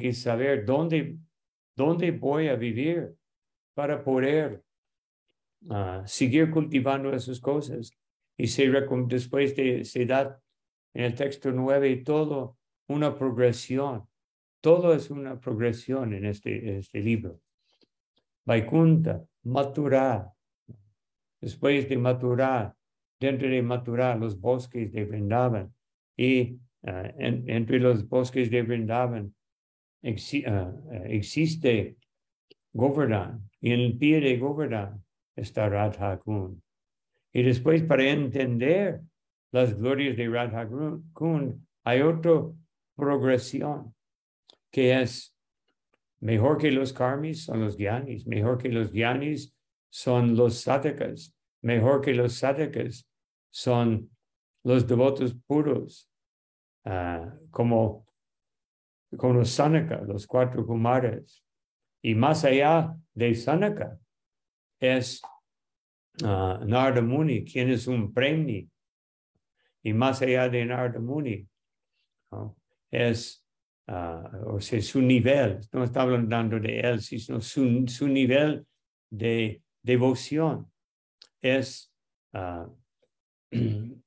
[0.00, 1.16] que saber dónde,
[1.76, 3.14] dónde voy a vivir
[3.74, 4.62] para poder
[5.70, 7.92] ah, seguir cultivando esas cosas.
[8.36, 8.70] Y se,
[9.06, 10.40] después de, se da
[10.94, 12.58] en el texto 9 todo
[12.88, 14.06] una progresión.
[14.60, 17.40] Todo es una progresión en este, este libro.
[18.44, 20.32] Vaikunta, maturar.
[21.40, 22.74] Después de maturar,
[23.18, 25.74] dentro de maturar los bosques de Vrindavan.
[26.16, 29.34] Y ah, entre los bosques de Vrindavan
[30.02, 30.72] ah,
[31.04, 31.96] existe
[32.72, 33.48] Govardhan.
[33.60, 35.04] Y en el pie de Govardhan
[35.36, 36.60] está Radha Kund.
[37.32, 39.00] Y después para entender
[39.52, 40.68] las glorias de Radha
[41.12, 42.42] Kund hay otra
[42.96, 43.94] progresión
[44.70, 45.34] que es
[46.20, 49.54] mejor que los karmis son los gyanis, mejor que los gyanis
[49.88, 53.08] son los satakas, mejor que los satakas
[53.50, 54.10] son
[54.62, 56.08] los devotos puros,
[56.84, 58.06] ah, como,
[59.16, 61.42] como los sanaka, los cuatro kumaras.
[62.02, 63.98] Y más allá de sanaka
[64.78, 65.20] es
[66.22, 68.66] uh, Narada Muni, quien es un premio.
[69.82, 71.46] Y más allá de Narada Muni
[72.90, 73.44] es,
[73.88, 78.66] uh, o sea, su nivel, no está hablando de él, sino su, su nivel
[79.10, 80.70] de devoción
[81.42, 81.92] es,
[82.32, 82.66] uh,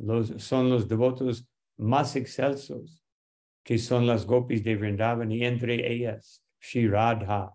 [0.00, 3.02] los, son los devotos más excelsos,
[3.68, 7.52] que son las gopis de Vrindavan y entre ellas Shiradha.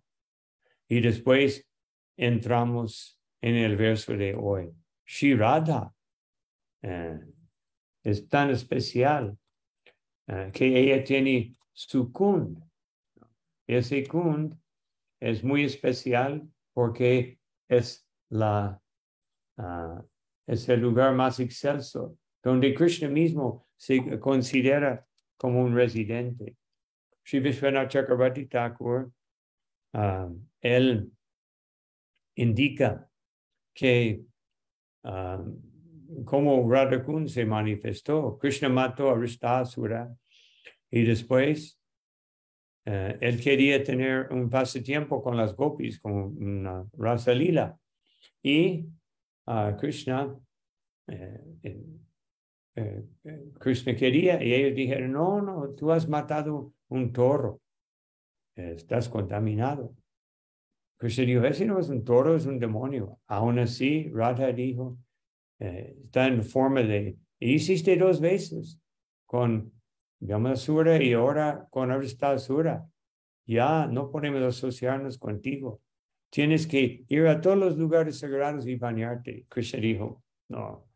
[0.88, 1.67] Y después
[2.16, 4.69] entramos en el verso de hoy.
[5.08, 5.91] Shiradha
[6.84, 7.19] eh,
[8.03, 9.36] es tan especial
[10.28, 12.64] eh, que ella tiene su kund.
[13.66, 14.56] Ese kund
[15.19, 18.80] es muy especial porque es la
[19.58, 20.03] ah,
[20.45, 25.08] es el lugar más excelso donde Krishna mismo se considera
[25.44, 26.56] como un residente.
[27.26, 29.12] Sri Vishwanath Chakrabarti Thakur,
[29.94, 30.30] ah,
[30.62, 31.12] él
[32.38, 33.10] indica
[33.76, 34.22] que
[35.04, 35.62] um,
[36.24, 40.16] como Radhakun se manifestó, Krishna mató a Ristasura
[40.90, 41.78] y después
[42.86, 47.78] uh, él quería tener un pasatiempo con las gopis, con una raza lila.
[48.42, 48.88] Y
[49.48, 50.34] uh, Krishna,
[51.08, 51.42] eh,
[52.75, 53.03] eh,
[53.59, 57.61] Krishna quería y ellos dijeron, no, no, tú has matado un toro,
[58.56, 59.95] estás contaminado.
[60.97, 63.19] Krishna dijo, ese no es un toro, es un demonio.
[63.28, 64.97] Aún así, Radha dijo,
[65.59, 68.79] eh, está en forma de, hiciste dos veces
[69.25, 69.72] con
[70.19, 72.88] Yamasura y ahora con Aristasura.
[73.45, 75.81] Ya no podemos asociarnos contigo.
[76.29, 79.45] Tienes que ir a todos los lugares sagrados y bañarte.
[79.50, 80.88] Krishna dijo, no.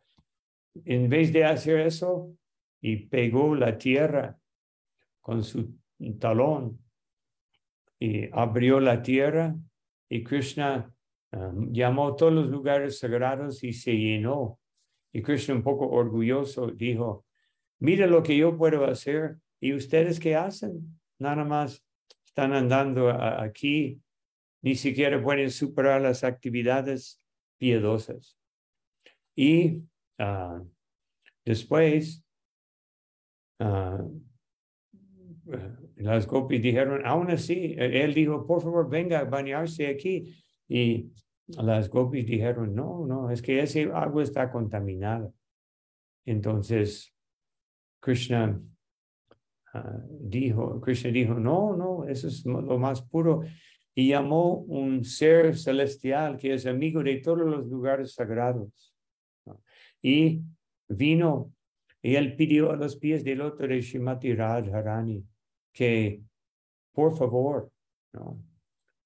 [0.86, 2.38] En vez de hacer eso,
[2.82, 4.38] y pegó la tierra
[5.22, 5.76] con su
[6.20, 6.80] talón
[8.00, 9.56] y abrió la tierra
[10.10, 10.94] y Krishna
[11.32, 14.60] um, llamó a todos los lugares sagrados y se llenó.
[15.12, 17.26] Y Krishna un poco orgulloso dijo,
[17.80, 21.00] mira lo que yo puedo hacer y ustedes qué hacen.
[21.20, 21.84] Nada más
[22.24, 24.00] están andando aquí,
[24.62, 27.20] ni siquiera pueden superar las actividades
[27.58, 28.38] piedosas.
[29.36, 29.82] Y
[30.20, 30.68] uh,
[31.46, 32.26] después,
[33.60, 34.22] uh,
[35.96, 40.36] las gopis dijeron, aún así, e-, él dijo, por favor, venga a bañarse aquí.
[40.68, 41.12] Y
[41.48, 45.32] las gopis dijeron, no, no, es que ese agua está contaminada.
[46.26, 47.14] Entonces,
[48.02, 48.62] Krishna
[49.74, 53.44] ah, dijo, Krishna dijo, no, no, eso es lo más puro.
[53.96, 58.94] Y llamó un ser celestial que es amigo de todos los lugares sagrados.
[60.02, 60.42] Y
[60.88, 61.54] vino
[62.02, 65.26] y él pidió a los pies del otro de Shimati Radharani
[65.74, 66.22] que,
[66.94, 67.72] por favor,
[68.14, 68.42] ¿no?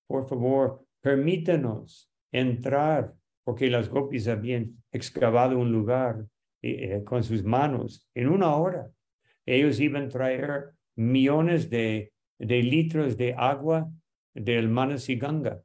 [0.08, 3.14] por favor, permítanos entrar,
[3.44, 6.26] porque las gopis habían excavado un lugar
[6.62, 8.90] eh, eh, con sus manos en una hora.
[9.46, 13.90] Ellos iban a traer millones de, de litros de agua
[14.34, 15.62] del Manasiganga.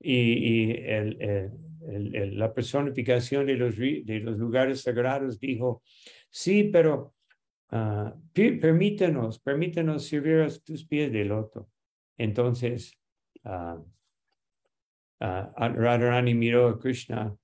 [0.00, 1.52] Y, y el,
[1.90, 5.82] la personificación de los, de los lugares sagrados dijo,
[6.30, 7.14] sí, pero
[7.72, 11.70] uh, permítenos, permítenos servir a tus pies de loto.
[12.16, 12.98] Entonces,
[13.44, 13.84] uh,
[15.20, 17.34] Radharani miró a Krishna,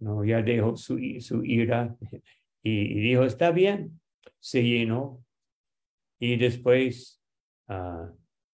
[0.00, 1.94] no, ya dejó su, su ira
[2.62, 4.00] y, dijo, está bien,
[4.38, 5.24] se llenó.
[6.18, 7.22] Y después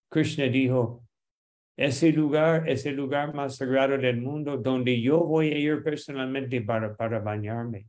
[0.09, 1.06] Krishna dijo,
[1.77, 6.61] ese lugar es el lugar más sagrado del mundo donde yo voy a ir personalmente
[6.61, 7.87] para, para bañarme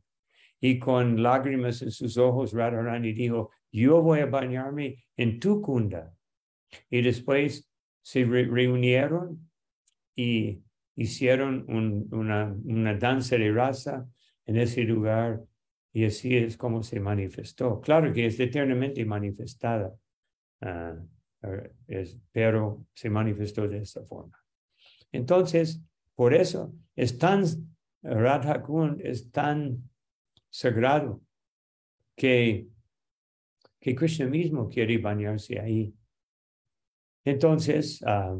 [0.61, 6.13] y con lágrimas en sus ojos, Radharani dijo, yo voy a bañarme en tu kunda.
[6.89, 7.69] Y después
[8.01, 9.49] se reunieron
[10.15, 10.61] y
[10.95, 14.07] hicieron una, una danza de raza
[14.45, 15.41] en ese lugar
[15.93, 17.79] y así es como se manifestó.
[17.79, 19.95] Claro que es eternamente manifestada,
[21.43, 21.63] ah,
[22.31, 24.37] pero se manifestó de esa forma.
[25.11, 25.81] Entonces,
[26.15, 27.43] por eso es tan,
[28.01, 28.63] Radha
[28.99, 29.89] es tan
[30.49, 31.21] sagrado
[32.15, 32.67] que,
[33.79, 35.93] que Krishna mismo quiere bañarse ahí.
[37.23, 38.37] Entonces, ah,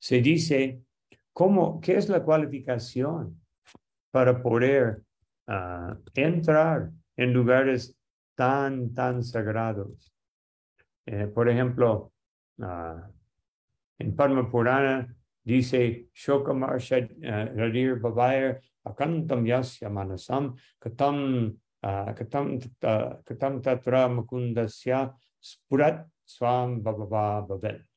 [0.00, 0.82] se dice,
[1.32, 3.40] ¿cómo, ¿qué es la cualificación
[4.10, 5.02] para poder
[5.46, 7.96] ah, entrar en lugares
[8.36, 10.12] tan, tan sagrados?
[11.10, 12.12] Eh, por ejemplo,
[12.58, 13.00] uh,
[13.98, 15.08] en Padma Purana
[15.42, 22.60] dice Shokamar uh, Radir Babair Akantam Yasya Manasam Katam Katam
[23.24, 27.88] Katam Tatra Mukundasya Spurat Swam Bababa Babel.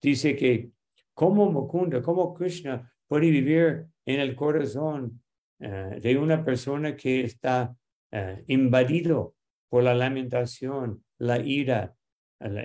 [0.00, 0.70] Dice que
[1.14, 5.20] como Mukunda, como Krishna puede vivir en el corazón
[5.58, 7.74] uh, de una persona que está
[8.12, 9.34] uh, invadido
[9.68, 11.96] por la lamentación, la ira,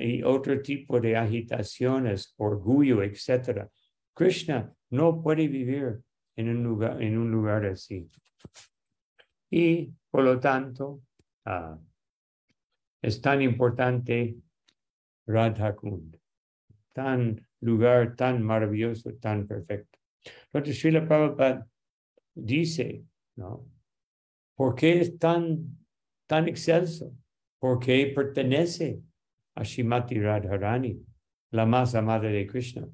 [0.02, 3.68] y otro tipo de agitaciones, orgullo, etc.
[4.14, 6.00] Krishna no puede vivir
[6.36, 8.08] en un lugar, en un lugar así.
[9.50, 11.02] Y por lo tanto,
[11.46, 11.78] uh,
[13.02, 14.36] es tan importante
[15.26, 16.18] Radha Kund,
[16.94, 20.00] tan lugar tan maravilloso, tan perfecto.
[20.46, 21.68] Entonces, Srila Prabhupada
[22.34, 23.04] dice,
[23.36, 23.66] ¿no?
[24.56, 25.78] ¿Por qué es tan,
[26.26, 27.14] tan excelso?
[27.60, 29.02] Porque pertenece
[29.58, 30.98] a Shimati Radharani,
[31.52, 32.88] la más amada de Krishna.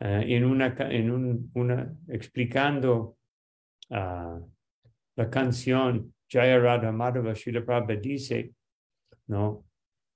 [0.00, 3.16] Uh, en una, explicando
[3.90, 4.40] uh,
[5.16, 8.52] la canción Jaya Radha Madhava, Srila Prabhupada dice,
[9.26, 9.64] ¿no?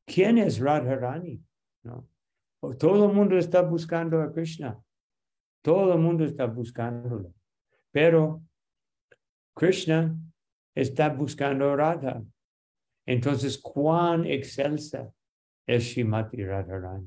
[0.07, 1.41] ¿Quién es Radharani?
[1.85, 2.09] ¿No?
[2.79, 4.79] Todo el mundo está buscando a Krishna.
[5.63, 7.33] Todo el mundo está buscándolo.
[7.93, 8.43] Pero
[9.55, 10.17] Krishna
[10.75, 12.23] está buscando a Radha.
[13.07, 15.13] Entonces, cuán excelsa
[15.69, 17.07] es Shimati Radharani.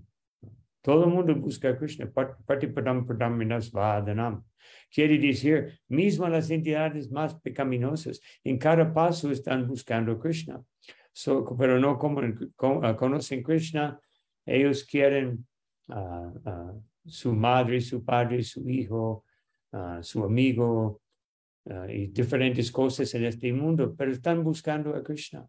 [0.81, 2.09] Todo el mundo busca a Krishna.
[2.45, 4.43] Patipadam Pradaminas Vadanam.
[4.93, 10.61] Quiere decir, mismo las entidades más pecaminosas, en cada paso están buscando a Krishna.
[11.57, 12.21] pero no como,
[12.83, 13.99] ah, conocen Krishna,
[14.45, 15.45] ellos quieren
[15.89, 19.25] uh, su madre, su padre, su hijo,
[20.01, 21.01] su amigo
[21.87, 25.47] y diferentes cosas en este mundo, pero están buscando a Krishna.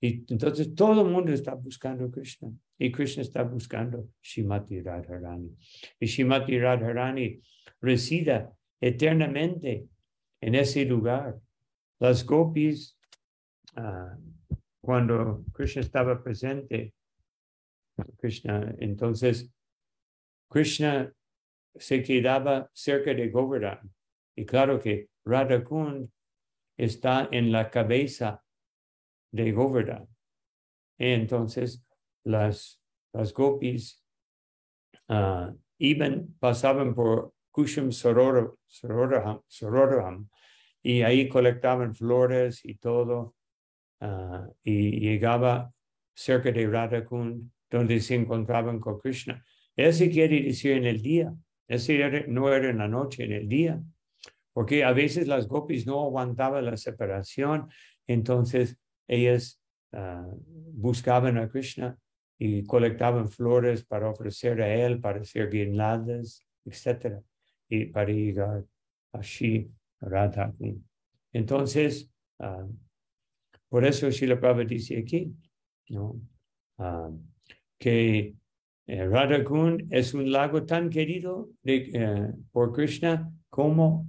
[0.00, 5.56] Y entonces todo el mundo está buscando a Krishna y Krishna está buscando Shimati Radharani.
[5.98, 7.40] Y Shimati Radharani
[7.80, 9.86] resida eternamente
[10.40, 11.38] en ese lugar.
[11.98, 12.98] Las gopis,
[13.76, 14.20] uh,
[14.82, 16.92] cuando Krishna estaba presente,
[18.18, 19.50] Krishna, entonces
[20.50, 21.10] Krishna
[21.74, 23.90] se quedaba cerca de Govardhan.
[24.36, 26.10] Y claro que Radhakund
[26.76, 28.42] está en la cabeza
[29.36, 30.08] de Govardhan.
[30.98, 31.84] Entonces,
[32.24, 32.80] las,
[33.12, 34.02] las gopis
[35.08, 38.56] uh, iban, pasaban por Kusham Sororam,
[40.82, 43.34] y ahí colectaban flores y todo,
[44.00, 45.72] uh, y llegaba
[46.14, 49.44] cerca de Radhakund, donde se encontraban con Krishna.
[49.76, 51.34] Ese quiere decir en el día,
[51.68, 53.80] ese no era en la noche, en el día,
[54.52, 57.68] porque a veces las gopis no aguantaban la separación,
[58.06, 59.60] entonces ellas
[59.92, 60.38] uh,
[60.72, 61.96] buscaban a Krishna
[62.38, 67.22] y colectaban flores para ofrecer a él, para hacer guirnaldas, etc.
[67.68, 68.64] Y para llegar
[69.12, 69.70] a Shri
[70.00, 70.52] Radha.
[71.32, 72.70] Entonces, uh,
[73.68, 75.34] por eso Srila Prabhupada dice aquí,
[75.88, 76.20] ¿no?
[76.78, 77.18] Uh,
[77.78, 78.34] que
[78.86, 79.44] eh, Radha
[79.90, 84.06] es un lago tan querido eh, por Krishna como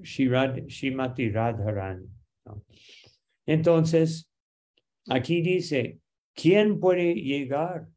[0.00, 2.06] Shimati Radharani.
[3.48, 4.28] Entonces,
[5.08, 6.00] aquí dice,
[6.34, 7.88] ¿quién puede llegar?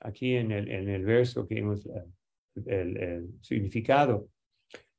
[0.00, 2.04] Aquí en el, en el verso que hemos, eh,
[2.66, 4.28] el, significado,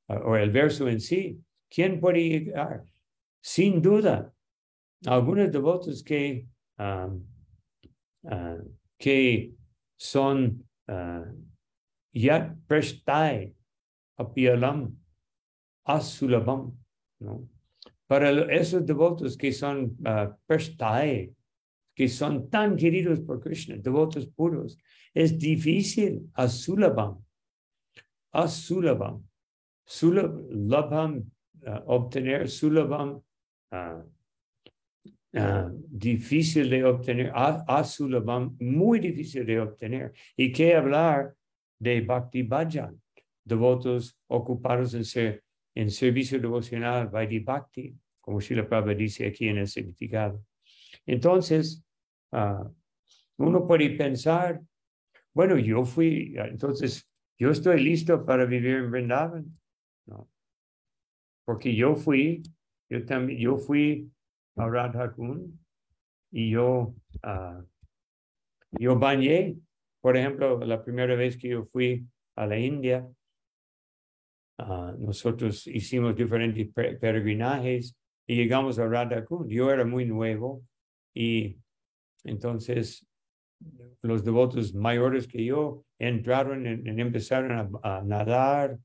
[0.08, 2.84] ah, o el verso en sí, ¿quién puede llegar?
[3.44, 4.34] Sin duda,
[5.06, 6.48] algunos devotos que,
[6.80, 7.22] uh,
[8.98, 9.54] que
[9.96, 10.68] son
[12.12, 13.54] yat prashtai
[14.18, 14.98] apialam
[15.86, 16.76] asulabam,
[17.20, 17.48] ¿no?
[18.08, 20.36] Para esos devotos que son uh,
[21.96, 24.78] que son tan queridos por Krishna, devotos puros,
[25.14, 27.24] es difícil asulabam,
[28.32, 29.24] asulabam,
[29.86, 31.24] sulabam,
[31.66, 33.22] uh, obtener sulabam,
[33.72, 34.04] ah,
[35.90, 40.14] difícil de obtener, Asulavam, muy difícil de obtener.
[40.38, 41.34] Y qué hablar
[41.80, 43.02] de Bhakti Bhajan,
[43.44, 45.44] devotos ocupados en, ser,
[45.76, 47.44] en servicio devocional, Vaidhi
[48.22, 50.46] como Srila Prabhupada dice aquí en el significado.
[51.06, 51.84] Entonces,
[52.32, 52.70] ah,
[53.38, 54.62] uno puede pensar,
[55.34, 59.46] bueno, yo fui, entonces, yo estoy listo para vivir en Vrindavan.
[60.06, 60.30] No.
[61.46, 62.44] Porque yo fui,
[62.90, 64.10] yo también, yo fui
[64.56, 65.14] a Radha
[66.32, 67.64] y yo, uh,
[68.72, 69.58] yo bañé,
[70.02, 73.08] por ejemplo, la primera vez que yo fui a la India,
[74.68, 77.96] uh, nosotros hicimos diferentes peregrinajes
[78.28, 80.64] y llegamos a Radha Yo era muy nuevo
[81.14, 81.58] y
[82.24, 83.06] entonces
[84.02, 88.80] los devotos mayores que yo entraron y empezaron a, nadar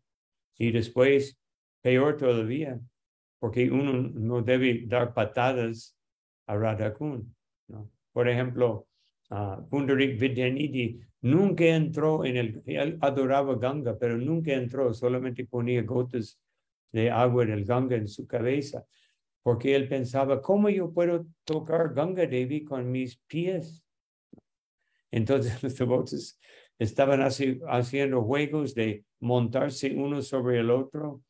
[0.56, 1.38] y después,
[1.82, 2.80] peor todavía,
[3.40, 5.96] porque uno no debe dar patadas
[6.46, 7.34] a Radhakun.
[7.68, 7.90] ¿no?
[8.12, 8.87] Por ejemplo,
[9.30, 15.82] uh, Pundarik Vidyanidhi nunca entró en el, él adoraba Ganga, pero nunca entró, solamente ponía
[15.82, 16.38] gotas
[16.92, 18.84] de agua del Ganga en su cabeza,
[19.42, 23.84] porque él pensaba, ¿cómo yo puedo tocar Ganga Devi con mis pies?
[25.10, 26.38] Entonces los devotos
[26.78, 31.22] estaban haciendo juegos de montarse uno sobre el otro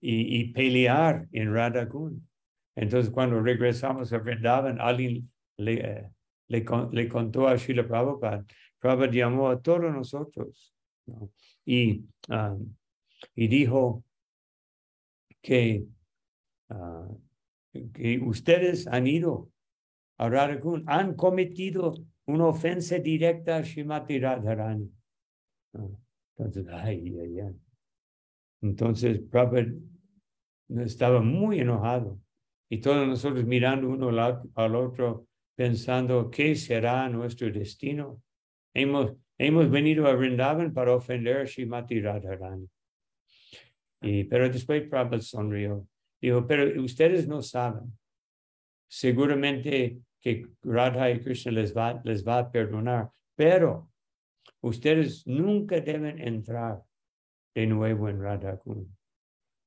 [0.00, 2.28] y, pelear en Radhakun.
[2.74, 6.10] Entonces cuando regresamos a Vrindavan, alguien le, eh,
[6.52, 8.44] le, le contó a Srila Prabhupada,
[8.78, 10.74] Prabhupada llamó a todos nosotros
[11.64, 12.74] y, um,
[13.34, 14.04] y dijo
[15.40, 15.86] que,
[16.68, 17.20] uh,
[17.92, 19.50] que ustedes han ido
[20.18, 21.94] a Radhakun, han cometido
[22.26, 24.92] una ofensa directa a Shrimati Radharani.
[26.36, 27.56] Entonces, ay, ay, ay.
[28.60, 29.72] Entonces, Prabhupada
[30.84, 32.20] estaba muy enojado
[32.68, 34.08] y todos nosotros mirando uno
[34.54, 38.22] al otro pensando, ¿qué será nuestro destino?
[38.74, 42.68] Hemos, hemos venido a Vrindavan para ofender a Shrimati Radharani.
[44.02, 45.86] Y, pero después Prabhupada sonrió.
[46.20, 47.96] Dijo, pero ustedes no saben.
[48.88, 53.90] Seguramente que Radha y Krishna les va, les va a perdonar, pero
[54.60, 56.82] ustedes nunca deben entrar
[57.54, 58.88] de nuevo en Radha Kund.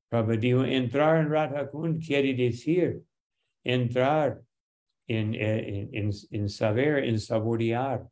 [0.08, 3.02] Prabhupada dijo, entrar en Radha Kund quiere decir
[3.64, 4.45] entrar
[5.06, 8.06] en, en, en, en, saber, en saborear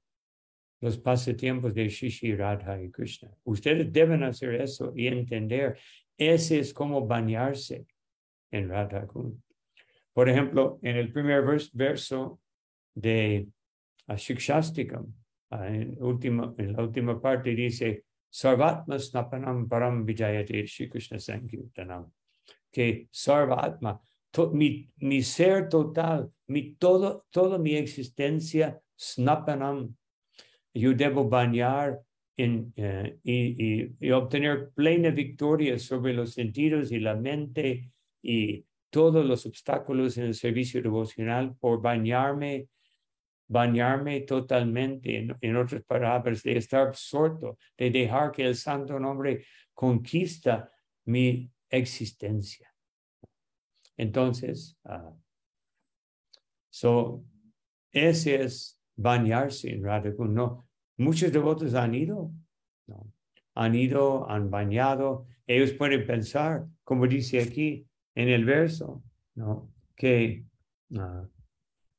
[0.80, 3.30] los pasatiempos de Shishi, Radha y Krishna.
[3.44, 5.78] Ustedes deben hacer eso y entender,
[6.16, 7.86] ese es como bañarse
[8.50, 9.40] en Radha Kund.
[10.12, 12.40] Por ejemplo, en el primer verso
[12.94, 13.48] de
[14.08, 15.12] Shikshastikam,
[15.50, 22.10] en, última, en la última parte dice, Sarvatma Snapanam Param Vijayate Shri Krishna Sankirtanam.
[22.70, 24.00] Que Sarvatma,
[24.52, 29.94] mi, mi ser total, mi todo, toda mi existencia, Snapanam,
[30.72, 32.00] yo debo bañar
[32.36, 37.90] en, eh, y, y, y, obtener plena victoria sobre los sentidos y la mente
[38.22, 42.68] y todos los obstáculos en el servicio devocional por bañarme,
[43.46, 49.44] bañarme totalmente, en, en otras palabras, de estar absorto, de dejar que el santo nombre
[49.72, 50.70] conquista
[51.04, 52.73] mi existencia.
[53.96, 55.14] Entonces, uh,
[56.70, 57.24] so,
[57.92, 60.34] es bañarse en Radhakun.
[60.34, 62.32] No, muchos devotos han ido,
[62.86, 63.12] no,
[63.54, 65.26] han ido, han bañado.
[65.46, 69.02] Ellos pueden pensar, como dice aquí, en el verso,
[69.34, 69.70] ¿no?
[69.96, 70.44] que
[70.90, 71.28] uh,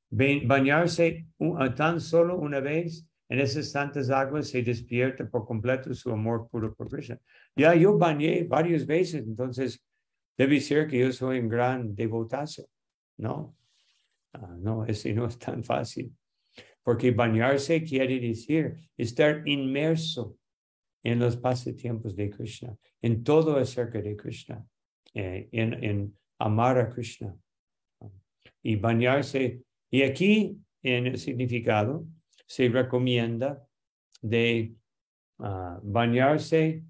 [0.09, 1.27] bañarse
[1.75, 6.73] tan solo una vez en esas santas aguas se despierta por completo su amor puro
[6.75, 7.19] por Krishna.
[7.55, 9.83] Ya yo bañé varias veces, entonces
[10.38, 12.68] debe ser que yo soy un gran devotazo.
[13.18, 13.56] No,
[14.34, 16.13] uh, no, ese no es tan fácil.
[16.84, 20.38] Porque bañarse quiere decir estar inmerso
[21.04, 24.65] en los pasatiempos de Krishna, en todo acerca de Krishna.
[25.13, 27.34] Eh, en, amar a Krishna.
[28.62, 29.62] Y bañarse.
[29.89, 32.06] Y aquí, en el significado,
[32.46, 33.65] se recomienda
[34.22, 34.75] de
[35.38, 36.84] uh, bañarse,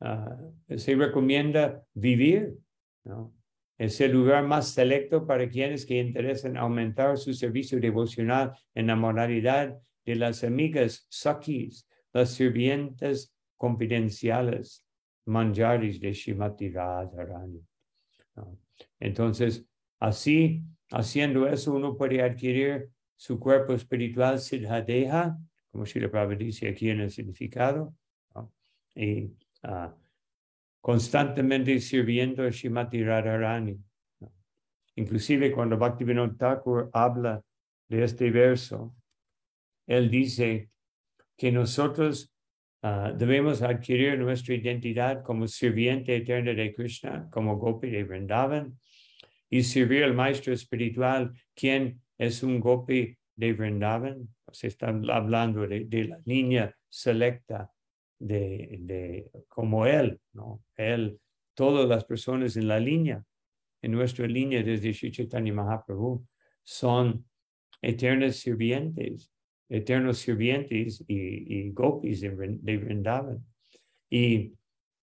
[0.00, 2.58] uh, se recomienda vivir.
[3.04, 3.34] ¿No?
[3.76, 8.96] Es el lugar más selecto para quienes que interesan aumentar su servicio devocional en la
[8.96, 14.86] moralidad de las amigas sakis, las sirvientes confidenciales,
[15.26, 17.60] manjaris de Shimati Radharani.
[19.00, 19.64] Entonces,
[19.98, 25.36] así, haciendo eso, uno puede adquirir su cuerpo espiritual siddhadeha,
[25.70, 27.94] como Srila Prabhupada dice aquí en el significado,
[28.94, 29.24] y
[29.64, 29.90] uh,
[30.84, 33.74] constantemente sirviendo a Shimati Radharani.
[34.96, 37.42] inclusive cuando Bhaktivinoda Thakur habla
[37.88, 38.94] de este verso,
[39.86, 40.68] él dice
[41.38, 42.30] que nosotros
[42.82, 48.78] ah, debemos adquirir nuestra identidad como sirviente eterno de Krishna, como Gopi de Vrindavan,
[49.48, 54.28] y servir al maestro espiritual, quien es un Gopi de Vrindavan.
[54.52, 57.73] Se está hablando de, de la línea selecta
[58.18, 60.62] de, de, como él, ¿no?
[60.76, 61.20] Él,
[61.54, 63.24] todas las personas en la línea,
[63.82, 66.26] en nuestra línea desde Sri Chaitanya Mahaprabhu,
[66.62, 67.24] son
[67.82, 69.30] eternos sirvientes,
[69.68, 73.44] eternos sirvientes y, y gopis de, Vrindavan.
[74.10, 74.54] Y,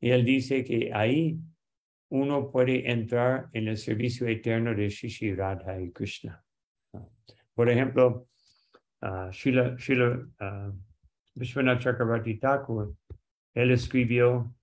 [0.01, 1.37] él dice que ahí
[2.09, 6.43] uno puede entrar en el servicio eterno de Shishi Radha y Krishna.
[7.53, 8.27] Por ejemplo,
[9.03, 10.90] uh, Shila, Shila uh,
[11.35, 12.93] Vishwanath Chakravarti Thakur,
[13.53, 14.53] él escribió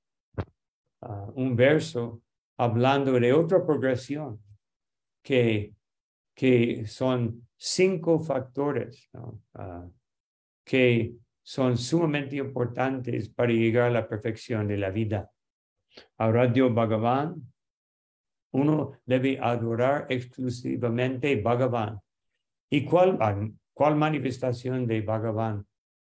[1.02, 2.22] uh, un verso
[2.58, 4.40] hablando de otra progresión
[5.22, 5.74] que,
[6.34, 9.90] que son cinco factores uh,
[10.64, 15.30] que son sumamente importantes para llegar a la perfección de la vida.
[16.18, 17.42] Aradyo Bhagavan,
[18.52, 21.98] uno debe adorar exclusivamente Bhagavan.
[22.70, 23.18] ¿Y cuál,
[23.72, 25.66] cuál manifestación de Bhagavan?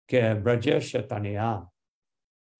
[0.08, 1.68] Que Brajesha Tanya,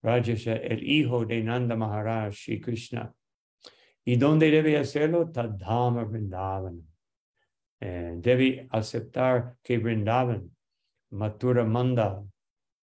[0.04, 3.10] Brajesha, el hijo de Nanda Maharaj, Shri Krishna.
[4.04, 5.30] ¿Y dónde debe hacerlo?
[5.30, 6.82] Tadhama Vrindavan.
[7.80, 10.50] Eh, debe aceptar que Vrindavan,
[11.10, 12.22] Mathura Manda,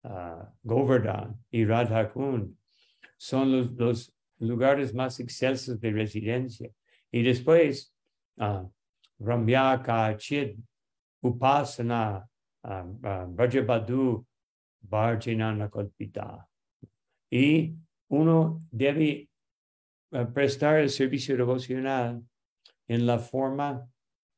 [0.04, 2.56] uh, Govardhan y Radhakund
[3.18, 6.68] son los, los, lugares más excelsos de residencia.
[7.12, 7.94] Y después,
[8.38, 8.68] uh,
[9.20, 10.58] Ramyaka, Chid,
[11.24, 12.28] Upasana,
[12.64, 14.26] uh, uh, Brajabadu,
[15.70, 16.48] Kalpita.
[17.30, 17.76] Y
[18.10, 19.30] uno debe
[20.12, 22.22] uh, prestar el servicio devocional
[22.88, 23.88] en la forma,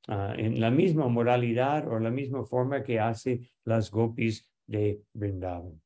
[0.07, 5.81] uh, en la misma moralidad o la misma forma que hace las gopis de Vrindavan.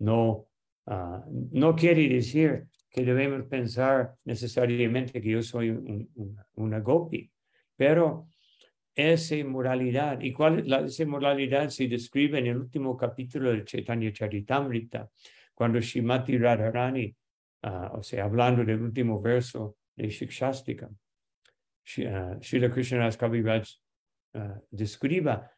[0.00, 0.48] No,
[0.86, 1.20] uh,
[1.52, 7.30] no quiere decir que debemos pensar necesariamente que yo soy un, un, una gopi,
[7.76, 8.26] pero
[9.00, 14.12] esa moralidad, y cuál la, esa moralidad se describe en el último capítulo del Chaitanya
[14.12, 15.08] Charitamrita,
[15.54, 17.14] cuando Shimati Radharani,
[17.64, 23.68] uh, o sea, hablando del último verso de Shikshastika, uh, Srila Krishna Kaviraj
[24.34, 25.50] uh, describa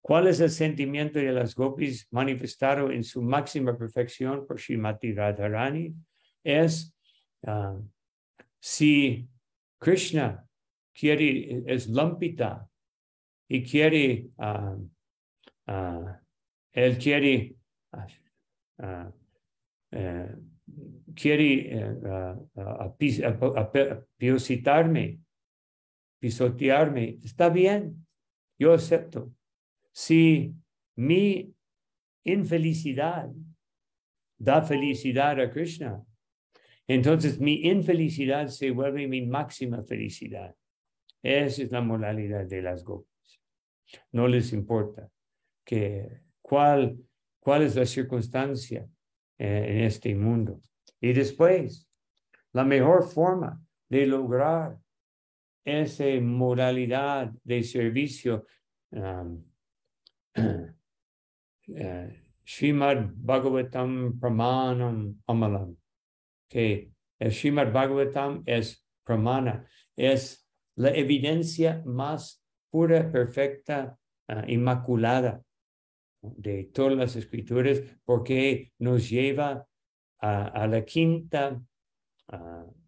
[0.00, 5.94] cuál es el sentimiento de las gopis manifestado en su máxima perfección por Shimati Radharani,
[6.44, 6.94] es
[8.60, 9.28] si
[9.78, 10.44] Krishna
[10.92, 12.67] quiere, es lampita
[13.48, 14.88] y quiere, uh,
[16.72, 17.56] él quiere,
[19.90, 20.28] eh,
[21.14, 21.96] quiere
[24.18, 25.20] pisotearme,
[26.20, 28.06] pisotearme, está bien,
[28.58, 29.32] yo acepto.
[29.92, 30.54] Si
[30.96, 31.54] mi
[32.24, 33.30] infelicidad
[34.38, 36.04] da felicidad a Krishna,
[36.86, 40.54] entonces mi infelicidad se vuelve mi máxima felicidad.
[41.22, 43.07] Esa es la moralidad de las gopis.
[44.12, 45.08] No les importa
[45.64, 46.98] que cuál,
[47.40, 48.88] cuál es la circunstancia
[49.38, 50.60] eh, en este mundo.
[51.00, 51.88] Y después,
[52.52, 54.78] la mejor forma de lograr
[55.64, 58.46] esa moralidad de servicio
[58.90, 59.44] um,
[60.36, 62.08] uh,
[62.44, 65.76] Srimad Bhagavatam Pramanam Amalam
[66.48, 70.46] que el Srimad Bhagavatam es pramana, es
[70.76, 72.42] la evidencia más
[72.78, 75.42] pura, perfecta, uh, inmaculada
[76.22, 79.66] de todas las escrituras, porque nos lleva
[80.20, 81.60] a, la quinta,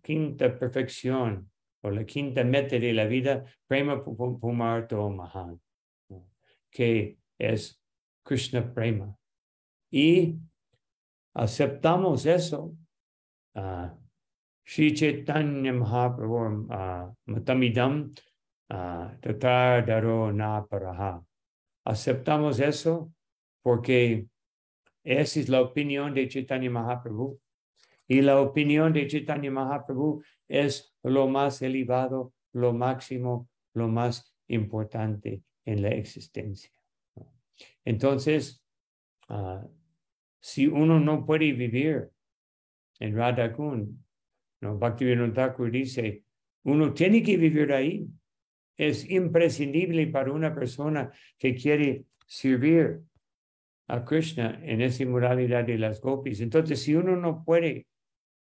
[0.00, 1.50] quinta perfección
[1.83, 5.61] o la quinta meta de la vida, Prema Pumarto Mahan,
[6.70, 7.83] que es
[8.22, 9.16] Krishna Prema.
[9.90, 10.37] Y
[11.35, 12.76] aceptamos eso
[13.57, 13.88] uh,
[14.64, 18.14] Sri Chaitanya Mahaprabhu uh, Matamidam
[18.70, 21.22] Tatar Daro Na Paraha.
[21.85, 23.12] Aceptamos eso
[23.62, 24.26] porque
[25.02, 27.40] esa es la opinión de Chaitanya Mahaprabhu.
[28.06, 35.42] Y la opinión de Chaitanya Mahaprabhu es lo más elevado, lo máximo, lo más importante
[35.64, 36.70] en la existencia.
[37.85, 38.64] Entonces,
[39.28, 39.68] uh,
[40.40, 42.11] si uno no puede vivir
[43.00, 43.98] en Radhakund.
[44.61, 44.78] ¿no?
[44.78, 46.24] Bhaktivinoda dice,
[46.64, 48.06] uno tiene que vivir ahí.
[48.80, 53.02] Es imprescindible para una persona que quiere servir
[53.88, 56.40] a Krishna en esa moralidad de las gopis.
[56.40, 57.86] Entonces, si uno no puede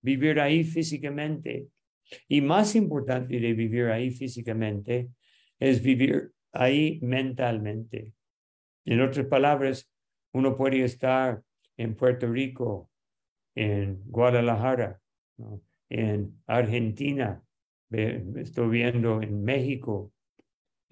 [0.01, 1.69] vivir ahí físicamente,
[2.27, 5.09] Y más importante de vivir ahí físicamente
[5.59, 8.11] es vivir ahí mentalmente.
[8.85, 9.91] En otras palabras,
[10.33, 11.41] uno puede estar
[11.77, 12.89] en Puerto Rico,
[13.55, 14.99] en Guadalajara,
[15.89, 17.41] en Argentina,
[17.89, 20.13] estoy viendo en México,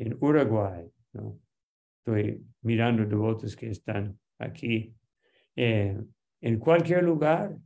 [0.03, 1.39] en Uruguay, ¿no?
[1.99, 4.93] estoy mirando devotos que están aquí,
[5.55, 5.97] eh,
[6.41, 7.57] en cualquier lugar,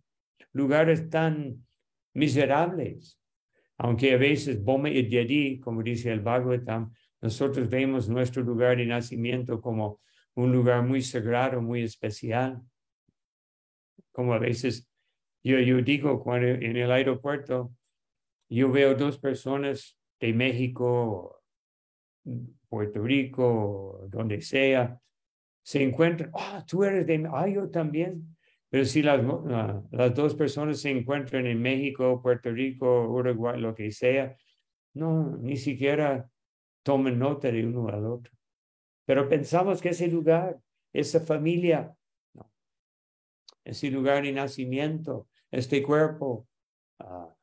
[0.54, 1.66] lugares tan
[2.14, 3.20] miserables,
[3.80, 9.60] aunque a veces Bome y como dice el Bhagavatam, nosotros vemos nuestro lugar de nacimiento
[9.60, 10.00] como
[10.36, 12.62] un lugar muy sagrado, muy especial.
[14.12, 14.88] Como a veces
[15.44, 17.74] yo, yo digo cuando en el aeropuerto,
[18.50, 21.37] yo veo dos personas de México,
[22.70, 25.00] Puerto Rico, donde sea,
[25.64, 28.38] se encuentran, ah, tú eres de, ah, yo también.
[28.70, 33.74] Pero si las, ah, las dos personas se encuentran en México, Puerto Rico, Uruguay, lo
[33.74, 34.36] que sea,
[34.94, 36.30] no, ni siquiera
[36.84, 38.34] tomen nota de uno al otro.
[39.06, 40.60] Pero pensamos que ese lugar,
[40.94, 41.94] esa familia,
[43.64, 46.48] ese lugar de nacimiento, este cuerpo,
[47.00, 47.34] ah,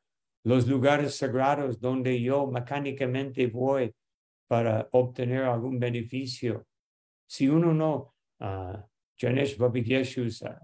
[0.43, 3.93] los lugares sagrados donde yo mecánicamente voy
[4.47, 6.67] para obtener algún beneficio.
[7.27, 8.77] Si uno no, uh,
[9.17, 9.57] Janesh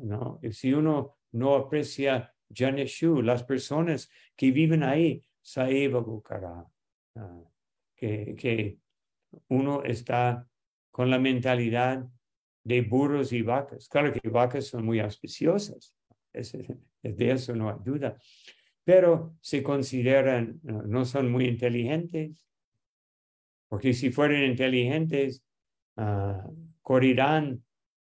[0.02, 0.40] ¿no?
[0.52, 7.48] si uno no aprecia Janeshu, las personas que viven ahí, Saeva uh,
[7.96, 8.78] que, que
[9.48, 10.48] uno está
[10.92, 12.06] con la mentalidad
[12.64, 13.88] de burros y vacas.
[13.88, 15.96] Claro que vacas son muy auspiciosas,
[16.34, 16.52] es,
[17.02, 18.18] de eso no hay duda,
[18.84, 22.46] pero se consideran, no son muy inteligentes,
[23.72, 25.42] porque si fueran inteligentes,
[25.96, 27.64] uh, correrán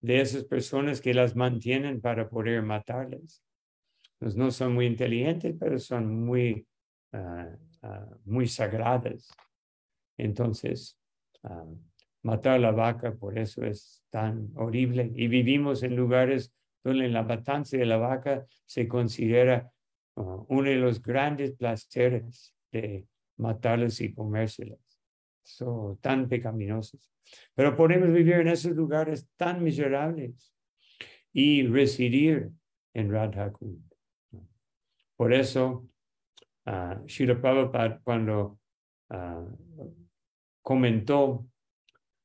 [0.03, 3.43] de esas personas que las mantienen para poder matarles.
[4.19, 6.67] Pues no son muy inteligentes, pero son muy,
[7.15, 9.31] uh, uh, muy sagradas.
[10.19, 10.99] Entonces,
[12.23, 15.11] matar la vaca, por eso es tan horrible.
[15.15, 16.53] Y vivimos en lugares
[16.85, 19.71] donde la matanza de la vaca se considera
[20.15, 23.07] uno de los grandes placeres de
[23.39, 24.86] matarlas y comérselas.
[25.47, 27.09] Son tan pecaminosos.
[27.55, 30.53] Pero podemos vivir en esos lugares tan miserables
[31.33, 32.51] y residir
[32.93, 33.53] en Radha
[35.17, 35.89] Por eso,
[36.67, 38.59] uh, Srila Prabhupada, cuando
[39.11, 39.95] uh,
[40.63, 41.47] comentó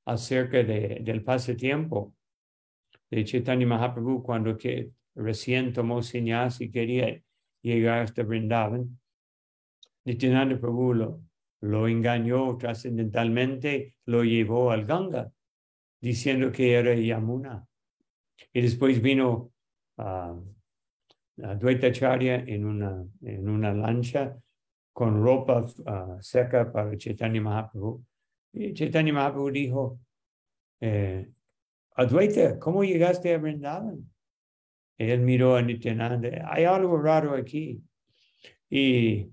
[0.06, 2.16] acerca de, del pasatiempo
[3.12, 7.22] de Chaitanya Mahaprabhu cuando que recién tomó señas y quería
[7.62, 9.00] llegar hasta Vrindavan.
[10.06, 11.22] Nityananda Prabhu
[11.62, 15.32] lo engañó trascendentalmente, lo llevó al Ganga,
[16.00, 17.66] diciendo que era Yamuna.
[18.52, 19.52] Y después vino
[19.98, 20.36] a
[21.36, 24.38] Dvaita Charya en una, en una lancha
[24.94, 28.04] con ropa uh, seca para Chaitanya Mahaprabhu.
[28.54, 30.00] Y Chaitanya Mahaprabhu dijo,
[30.82, 31.30] eh,
[31.96, 34.10] Advaita, ¿cómo llegaste a Vrindavan?
[34.98, 37.82] Él miró a Nityananda, hay algo raro aquí.
[38.70, 39.30] Y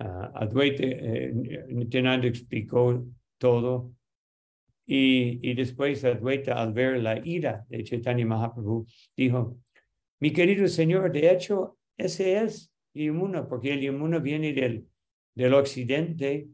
[0.00, 1.32] uh, Advaita, eh,
[1.68, 3.06] Nityananda explicó
[3.38, 3.92] todo.
[4.86, 8.86] Y, y después Advaita, al ver la ira de Chaitanya Mahaprabhu,
[9.16, 9.56] dijo,
[10.18, 14.86] mi querido señor, de hecho, ese es Yamuna, porque el Yamuna viene del,
[15.34, 16.48] del occidente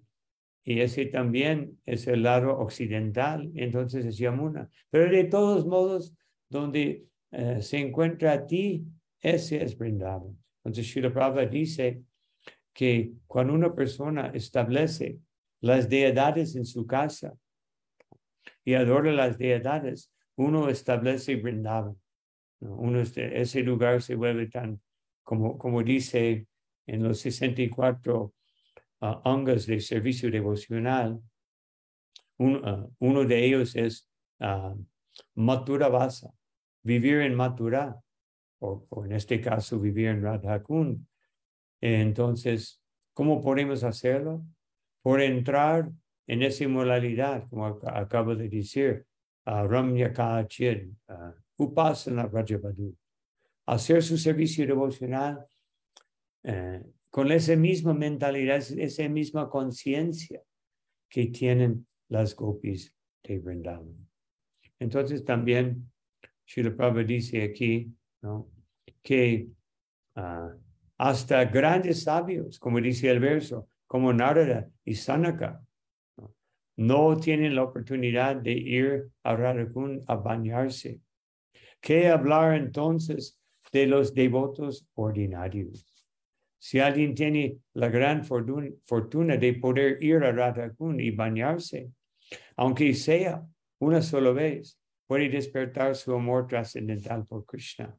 [0.64, 4.68] y ese también es el lado occidental, entonces es Yamuna.
[4.90, 6.14] Pero de todos modos,
[6.48, 8.84] donde eh, se encuentra a ti,
[9.20, 10.36] ese es Vrindavan.
[10.64, 12.02] Entonces Srila Prabhupada dice
[12.76, 15.18] que cuando una persona establece
[15.62, 17.32] las deidades en su casa
[18.62, 21.96] y adora las deidades, uno establece Vrindavan.
[22.60, 24.78] Uno, ese lugar se vuelve tan,
[25.22, 26.46] como, como dice
[26.86, 28.34] en los 64
[29.00, 31.18] uh, angas de servicio devocional.
[32.36, 34.06] Uh, uno de ellos es
[34.40, 34.78] uh,
[35.34, 36.30] Matura Vasa,
[36.82, 37.98] vivir en Matura,
[38.58, 41.08] o, en este caso vivir en Radhakun.
[41.80, 42.80] Entonces,
[43.12, 44.44] ¿cómo podemos hacerlo?
[45.02, 45.90] Por entrar
[46.26, 49.06] en esa moralidad, como acabo de decir,
[49.46, 52.96] uh, Ramya Kachid, uh, Upasana Rajabadu.
[53.66, 55.44] Hacer su servicio devocional
[56.44, 60.40] eh, con esa misma mentalidad, esa misma conciencia
[61.08, 64.08] que tienen las gopis de Vrindavan.
[64.78, 65.90] Entonces también
[66.46, 67.92] Srila Prabhupada dice aquí
[69.02, 69.48] que
[70.14, 70.65] uh,
[70.98, 75.62] hasta grandes sabios, como dice el verso, como Narada y Sanaka,
[76.76, 77.16] ¿no?
[77.16, 81.00] tienen la oportunidad de ir a Radhakund a bañarse.
[81.80, 83.38] ¿Qué hablar entonces
[83.72, 85.92] de los devotos ordinarios?
[86.58, 91.90] Si alguien tiene la gran fortuna, de poder ir a Radhakund y bañarse,
[92.56, 93.46] aunque sea
[93.78, 97.96] una sola vez, puede despertar su amor trascendental por Krishna,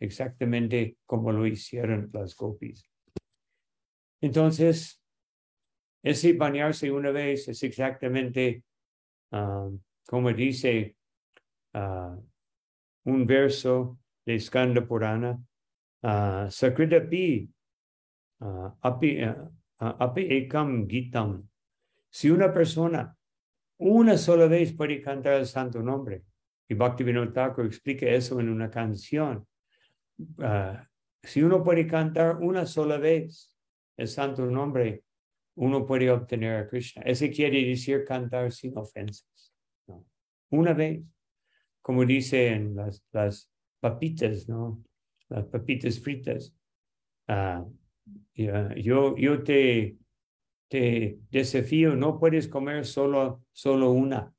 [0.00, 2.84] exactamente como lo hicieron las gopis.
[4.22, 5.00] Entonces,
[6.02, 8.64] ese bañarse una vez es exactamente
[9.30, 10.96] um, como dice
[11.74, 12.16] uh,
[13.04, 15.38] un verso de Skanda Purana,
[16.02, 17.48] uh, Sakritapi,
[18.40, 19.20] uh, api,
[19.78, 21.48] api ekam gitam.
[22.10, 23.16] Si una persona
[23.78, 26.24] una sola vez puede cantar el santo nombre,
[26.68, 29.46] y Bhaktivinoda Thakur explica eso en una canción,
[31.22, 33.54] si uno puede cantar una sola vez
[33.96, 35.04] el santo nombre,
[35.56, 37.02] uno puede obtener a Krishna.
[37.02, 39.52] Ese quiere decir cantar sin ofensas.
[40.50, 41.02] Una vez,
[41.82, 44.82] como dicen las, las papitas, ¿no?
[45.28, 46.54] Las papitas fritas.
[47.28, 47.64] Ah,
[48.34, 49.96] yo, yo te,
[50.68, 54.32] te desafío, no puedes comer solo, solo una.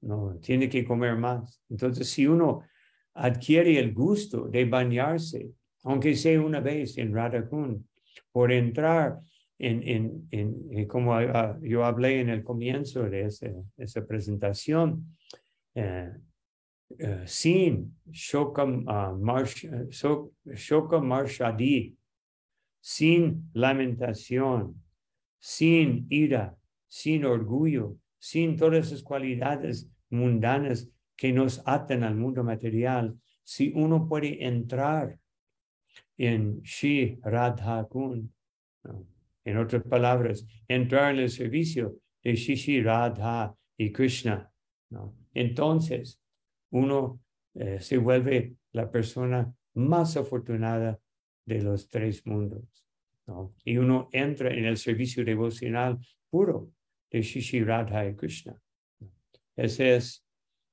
[0.00, 1.62] No, tiene que comer más.
[1.68, 2.64] Entonces, si uno
[3.14, 5.50] adquiere el gusto de bañarse,
[5.84, 7.84] aunque sea una vez en Radhakund,
[8.30, 9.18] por entrar
[9.58, 13.26] en, en, en, eh, como ah, yo hablé en el comienzo de
[13.76, 15.16] esa presentación,
[15.74, 16.10] eh,
[16.98, 19.18] eh, sin shoka, uh,
[22.80, 24.82] sin lamentación,
[25.38, 26.56] sin ira,
[26.88, 30.88] sin orgullo, sin todas esas cualidades mundanas
[31.22, 35.16] que nos atan al mundo material, si uno puede entrar
[36.16, 38.34] en Shi Radha Kun,
[39.44, 44.50] en otras palabras, entrar en el servicio de Shishi, Radha y Krishna.
[45.32, 46.20] Entonces,
[46.72, 47.20] uno
[47.54, 50.98] eh, se vuelve la persona más afortunada
[51.46, 52.84] de los tres mundos.
[53.64, 56.72] Y uno entra en el servicio devocional puro
[57.12, 58.60] de Shishi, Radha y Krishna.
[59.54, 60.26] Esa es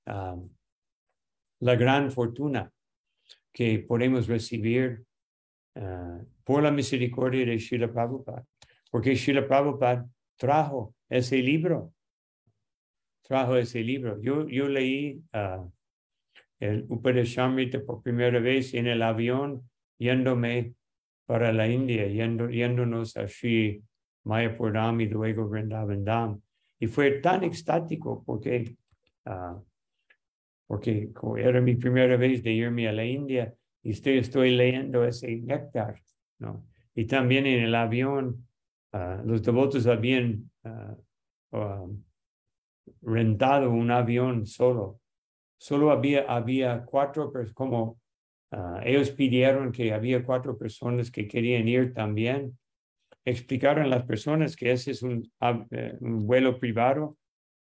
[0.05, 2.71] la gran fortuna
[3.51, 5.03] que podemos recibir
[5.75, 8.45] uh, por la misericordia de Srila Prabhupada
[8.89, 11.93] porque Srila Prabhupada trajo ese libro,
[13.21, 14.19] trajo ese libro.
[14.21, 15.69] Yo, yo leí uh,
[16.59, 20.73] el Upadeshamrita por primera vez en el avión yéndome
[21.25, 23.83] para la India, yendo, yéndonos a Sri
[24.23, 26.41] Mayapurdam y luego Vrindavan
[26.79, 28.75] Y fue tan extático porque,
[29.25, 29.63] uh,
[30.69, 33.53] porque era mi primera vez de irme a la India
[33.83, 35.99] y estoy, estoy leyendo ese néctar,
[36.37, 36.63] ¿no?
[36.93, 38.45] Y también en el avión
[38.91, 40.95] Ah, los devotos habían ah,
[41.51, 42.03] um,
[43.01, 44.99] rentado un avión solo.
[45.57, 47.99] Solo había, había cuatro, como
[48.51, 52.57] uh, ellos pidieron que había cuatro personas que querían ir también.
[53.25, 55.29] Explicaron a las personas que ese es un,
[55.71, 57.17] eh, un vuelo privado,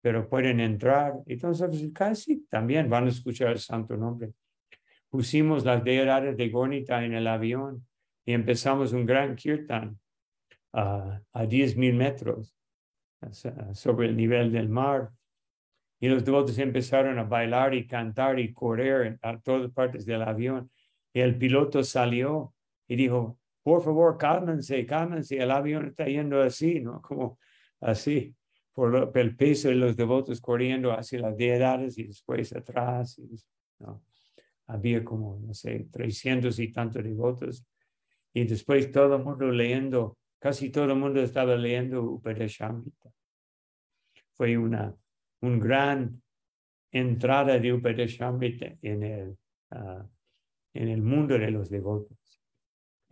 [0.03, 1.13] pero pueden entrar.
[1.25, 4.33] Entonces, casi también van a escuchar el santo nombre.
[5.09, 7.87] Pusimos las deidades de Gornita en el avión
[8.25, 9.97] y empezamos un gran kirtan
[10.73, 12.53] a, a 10 mil metros
[13.71, 15.09] sobre el nivel del mar.
[16.01, 20.69] Y los devotos empezaron a bailar y cantar y correr a todas partes del avión.
[21.13, 22.53] Y el piloto salió
[22.89, 27.01] y dijo, por favor, cálmense, cálmense, el avión está yendo así, ¿no?
[27.01, 27.39] Como
[27.79, 28.35] así,
[28.73, 33.21] por, el peso de los devotos corriendo hacia las deidades y después atrás.
[34.67, 37.65] Había como, no sé, 300 y tantos devotos.
[38.33, 43.09] Y después todo el mundo leyendo Casi todo el mundo estaba leyendo Upadeshamrita.
[44.33, 44.93] Fue una
[45.39, 46.21] un gran
[46.91, 49.37] entrada de Upadeshamrita en el,
[49.71, 50.05] ah,
[50.73, 52.17] en el mundo de los devotos.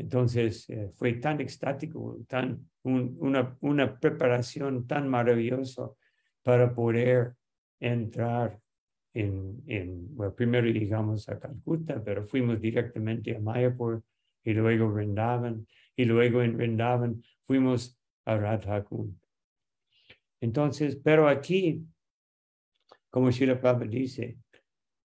[0.02, 5.92] Entonces eh, fue tan extático, tan una, una preparación tan maravillosa
[6.42, 7.36] para poder
[7.80, 8.60] entrar
[9.14, 14.02] en, en primero llegamos a Calcuta, pero fuimos directamente a Mayapur
[14.44, 19.16] y luego Vrindavan y luego en Vrindavan fuimos a Radhakund.
[20.40, 21.86] Entonces, pero aquí,
[23.12, 24.40] como Prabhupada dice,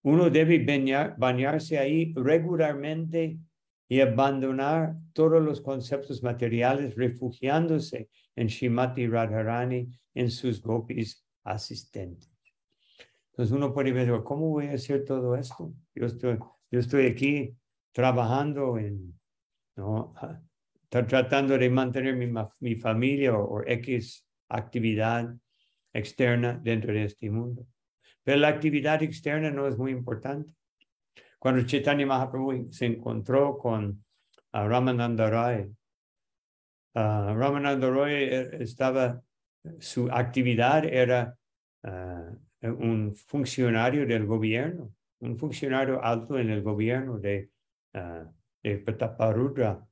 [0.01, 0.57] uno debe
[1.19, 3.37] bañarse ahí regularmente
[3.89, 12.31] y abandonar todos los conceptos materiales, refugiándose en Shimati Radharani, en sus gopis asistentes.
[13.31, 15.73] Entonces uno puede ver, ¿cómo voy a hacer todo esto?
[15.93, 16.39] Yo estoy,
[16.71, 17.55] yo estoy aquí
[17.91, 19.17] trabajando en,
[19.75, 20.13] ¿no?
[20.89, 25.35] tratando de mantener mi, mi familia o, X actividad
[25.93, 27.67] externa dentro de este mundo.
[28.23, 30.56] Pero la actividad externa no es muy importante.
[31.47, 34.03] Cuando Chaitanya Mahaprabhu se encontró con
[34.51, 35.73] Ramananda Roy.
[36.93, 39.21] Uh, Ramananda Roy eh, estaba,
[39.79, 41.37] su actividad era
[41.83, 47.49] uh, un funcionario del gobierno, un funcionario alto en el gobierno de,
[47.93, 48.29] uh,
[48.61, 49.87] de Prataparudra.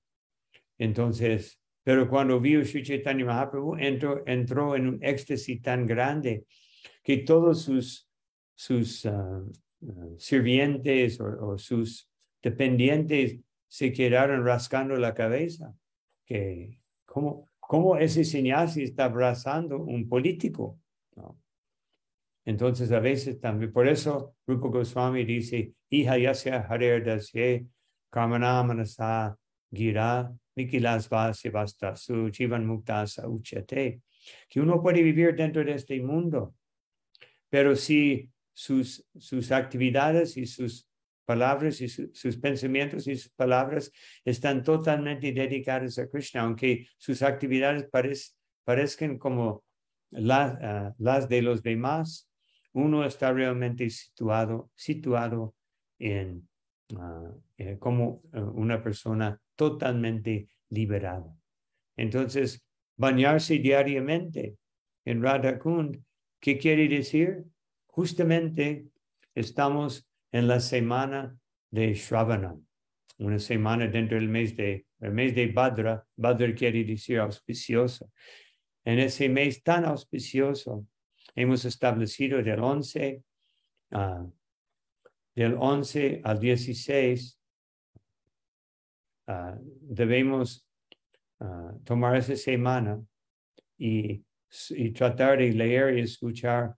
[0.78, 6.44] Entonces, pero cuando vio Sri Chaitanya Mahaprabhu, entró, entró en un éxtasis tan grande
[7.02, 8.10] que todos sus,
[8.54, 9.08] sus
[10.17, 12.10] sirvientes o, o sus
[12.41, 15.74] dependientes se quedaron rascando la cabeza,
[16.26, 20.80] que cómo, cómo ese señal está abrazando un político.
[21.15, 21.39] ¿no?
[22.45, 27.65] Entonces a veces también, por eso Rupa Goswami dice, hija ya sea Harer Dasye,
[28.10, 29.36] Karmanamanasa,
[29.74, 34.02] Gira, Nikilasva Sevasta, Su, Jivan Muktasa Uchate,
[34.48, 36.56] que uno puede vivir dentro de este mundo,
[37.50, 40.88] pero si sus, sus actividades y sus
[41.26, 43.91] palabras y sus pensamientos y sus palabras
[44.24, 47.89] están totalmente dedicados a Krishna, aunque sus actividades
[48.63, 49.63] parezcan como
[50.15, 52.30] ah, las de los demás,
[52.74, 55.56] uno está realmente situado, situado
[56.00, 56.48] en,
[57.58, 61.36] eh, como eh, una persona totalmente liberada.
[61.98, 62.63] Entonces,
[62.98, 64.58] bañarse diariamente
[65.06, 66.02] en Radha Kund,
[66.39, 67.46] ¿qué quiere decir?
[67.96, 68.90] Justamente
[69.34, 71.34] estamos en la semana
[71.72, 72.60] de Shravana,
[73.20, 78.12] una semana dentro del mes de, el mes de Badra, Badra quiere decir auspicioso.
[78.84, 80.86] En ese mes tan auspicioso,
[81.36, 83.24] hemos establecido del 11,
[83.92, 84.30] uh,
[85.38, 87.40] 11 al 16,
[89.28, 90.68] uh, debemos
[91.40, 93.02] uh, tomar esa semana
[93.78, 94.22] y
[94.94, 96.76] tratar de leer y escuchar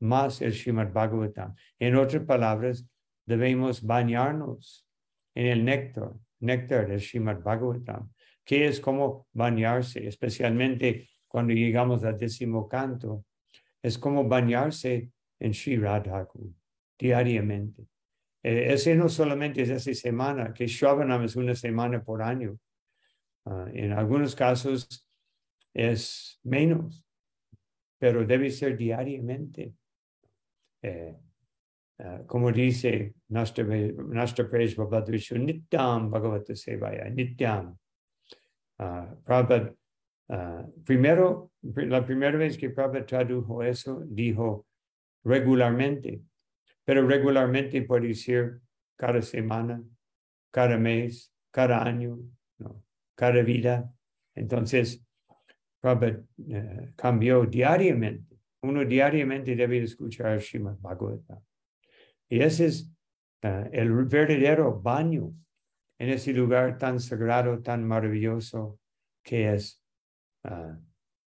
[0.00, 1.54] más el Srimad Bhagavatam.
[1.78, 2.86] En otras palabras,
[3.24, 4.86] debemos bañarnos
[5.34, 8.10] en el néctar, néctar del Srimad Bhagavatam,
[8.44, 13.24] que es como bañarse, especialmente cuando llegamos al décimo canto,
[13.82, 16.54] es como bañarse en Sri Radhaku
[16.98, 17.86] diariamente.
[18.42, 22.58] Eh, ese no solamente es esa semana, que Shravanam es una semana por año.
[23.44, 25.08] Uh, en algunos casos
[25.74, 27.04] es menos,
[27.98, 29.74] pero debe ser diariamente.
[30.82, 31.14] Eh,
[31.98, 37.74] Uh, como dice Nashtapresh Babadvishu, Nityam Bhagavata Sevaya, Nityam.
[38.78, 39.74] Uh, Prabhupada,
[40.28, 44.66] uh, primero, la primera vez que Prabhupada tradujo eso, dijo
[45.24, 46.20] regularmente,
[46.84, 48.60] pero regularmente puede decir
[48.94, 49.82] cada semana,
[50.50, 52.18] cada mes, cada año,
[52.58, 52.84] no,
[53.14, 53.90] cada vida.
[54.34, 55.02] Entonces,
[55.80, 58.35] Prabhupada uh, cambió diariamente.
[58.62, 61.40] Uno diariamente debe escuchar Srimad Bhagavatam.
[62.28, 62.92] Y ese es
[63.44, 65.32] uh, el verdadero baño
[65.98, 68.78] en ese lugar tan sagrado, tan maravilloso
[69.22, 69.80] que es
[70.44, 70.74] uh,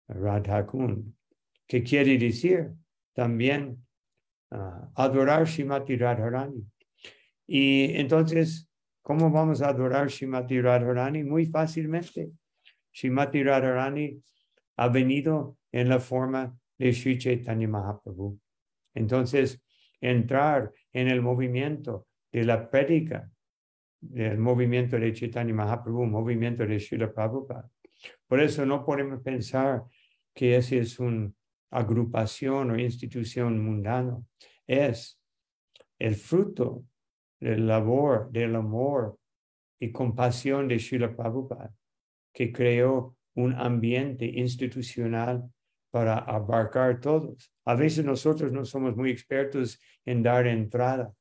[0.09, 1.15] Radhakund,
[1.67, 2.73] que quiere decir
[3.15, 3.85] también
[4.51, 6.65] uh, adorar Shimati Radharani.
[7.47, 8.69] Y entonces,
[9.03, 11.25] ¿cómo vamos a adorar Shimati Radharani?
[11.25, 12.31] Muy fácilmente.
[12.93, 14.23] Shimati Radharani
[14.77, 18.39] ha venido en la forma de Sri Chaitanya Mahaprabhu.
[18.95, 19.65] Entonces,
[20.03, 23.31] entrar en el movimiento de la prédica,
[24.03, 27.71] del movimiento de Chaitanya Mahaprabhu, movimiento de Srila Prabhupada.
[28.27, 29.85] Por eso no podemos pensar
[30.35, 31.33] que esa es una
[31.71, 34.23] agrupación o institución mundana.
[34.67, 35.19] Es
[35.99, 36.85] el fruto
[37.41, 39.19] del labor, del amor
[39.81, 41.75] y compasión de Srila Prabhupada,
[42.35, 45.51] que creó un ambiente institucional
[45.95, 47.53] para abarcar todos.
[47.65, 51.15] A veces nosotros no somos muy expertos en dar entrada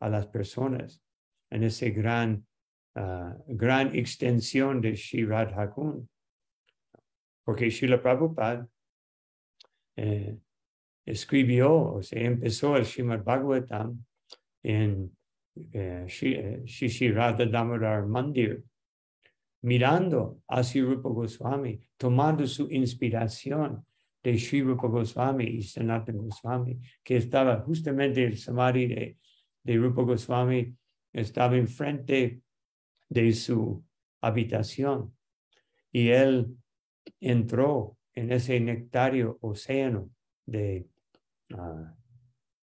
[0.00, 1.02] a las personas
[1.48, 2.46] en esa gran,
[2.94, 6.06] ah, gran extensión de Sri Radhakun.
[7.42, 8.68] Porque Srila Prabhupada
[9.96, 10.36] eh,
[11.06, 14.04] escribió, o sea, empezó el Srimad Bhagavatam
[14.62, 15.16] en
[15.72, 18.62] eh, Shri, eh, Radha Damodar Mandir,
[19.62, 23.82] mirando a Sri Rupa Goswami, tomando su inspiración
[24.22, 29.16] de Sri Rupa Goswami y Sanatana Goswami, que estaba justamente el samadhi de,
[29.64, 30.74] de Rupa Goswami,
[31.12, 32.40] estaba enfrente
[33.08, 33.84] de su
[34.20, 35.14] habitación.
[35.90, 36.56] Y él
[37.20, 40.10] entró en ese nectario océano
[40.46, 40.86] de,
[41.54, 41.94] ah,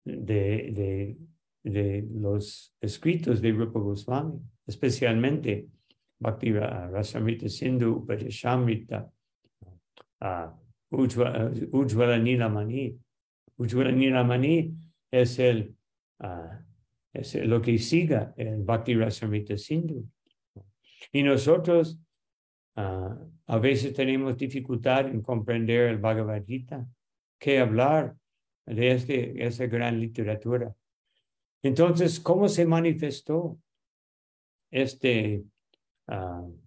[0.04, 1.16] de,
[1.62, 5.68] de, los escritos de Rupa Goswami, especialmente
[6.18, 9.10] Bhakti Rasamrita Sindhu, Upadeshamrita,
[10.20, 10.61] uh,
[10.92, 12.98] Ujjvala Nilamani.
[13.58, 14.74] Ujjvala Nilamani
[15.10, 15.74] es el,
[16.20, 16.56] uh,
[17.12, 20.06] es lo que siga el Bhakti Rasamrita Sindhu.
[21.12, 21.98] Y nosotros
[22.76, 26.86] ah, a veces tenemos dificultad en comprender el Bhagavad Gita,
[27.38, 28.16] que hablar
[28.66, 30.74] de este, esa gran literatura.
[31.62, 33.58] Entonces, ¿cómo se manifestó
[34.70, 35.44] este
[36.08, 36.60] uh,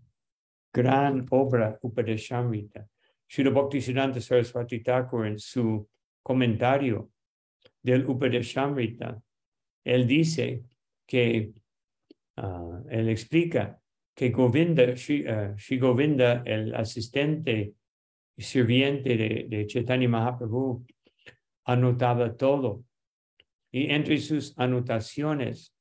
[0.72, 2.88] gran obra Upadeshamrita?
[3.28, 5.88] Srila Bhaktisiddhanta Saraswati Thakur en su
[6.24, 7.12] comentario
[7.82, 9.22] del Upadeshamrita,
[9.84, 10.64] él dice
[11.06, 11.52] que,
[12.38, 13.80] uh, él explica
[14.16, 17.74] que Govinda, Shri, uh, el asistente
[18.36, 20.86] y sirviente de, de Chaitanya Mahaprabhu,
[21.66, 22.84] anotaba todo
[23.72, 25.76] y entre sus anotaciones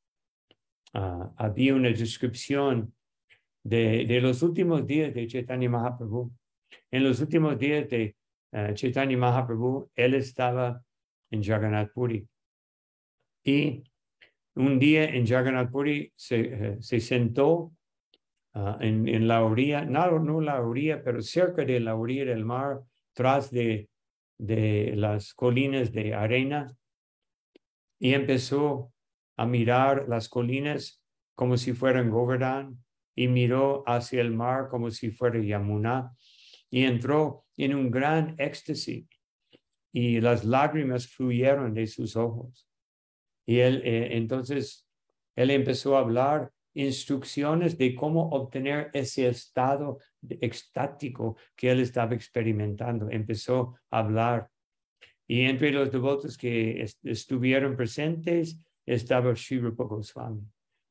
[0.95, 2.92] uh, había una descripción
[3.62, 6.32] de, de, los últimos días de Chaitanya Mahaprabhu.
[6.91, 8.16] En los últimos días de
[8.53, 10.83] uh, Chaitanya Mahaprabhu, él estaba
[11.31, 12.27] en Jagannath Puri.
[13.45, 13.83] Y
[14.55, 17.72] un día en Jagannath Puri se, uh, se sentó
[18.81, 22.83] en, en, la orilla, no, no la orilla, pero cerca de la orilla del mar,
[23.12, 23.89] tras de,
[24.39, 26.72] de las colinas de arena,
[27.99, 28.93] y empezó
[29.37, 31.03] a mirar las colinas
[31.35, 32.79] como si fueran Govardhan
[33.14, 36.12] y miró hacia el mar como si fuera Yamuna
[36.75, 39.07] y entró en un gran éxtasis
[39.93, 42.68] y las lágrimas fluyeron de sus ojos.
[43.47, 44.85] Y él eh, entonces,
[45.37, 53.09] él empezó a hablar instrucciones de cómo obtener ese estado extático que él estaba experimentando.
[53.09, 54.49] Empezó a hablar
[55.29, 60.43] y entre los devotos que estuvieron presentes estaba Sri Rupa Goswami.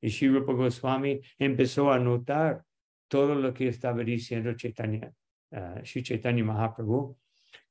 [0.01, 2.63] Y Sri Rupa Goswami empezó a notar
[3.09, 5.11] todo lo que estaba diciendo Chaitanya,
[5.53, 7.15] uh, Chaitanya Mahaprabhu.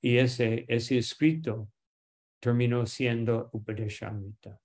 [0.01, 1.69] Y ese, ese escrito
[2.41, 4.59] terminó siendo Upadeshamrita.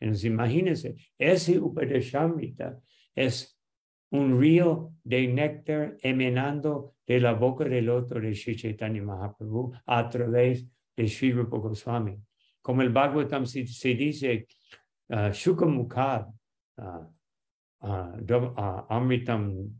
[0.00, 2.78] Entonces, imagínense, ese Upadeshamrita
[3.14, 3.58] es
[4.10, 10.08] un río de néctar emanando de la boca del otro de Sri Chaitanya Mahaprabhu a
[10.08, 12.16] través de Sri Rupa Goswami.
[12.62, 14.46] Como el Bhagavatam se, se dice,
[15.10, 16.26] uh, Shukamukha,
[16.78, 17.06] uh,
[17.82, 19.70] uh, Amritam,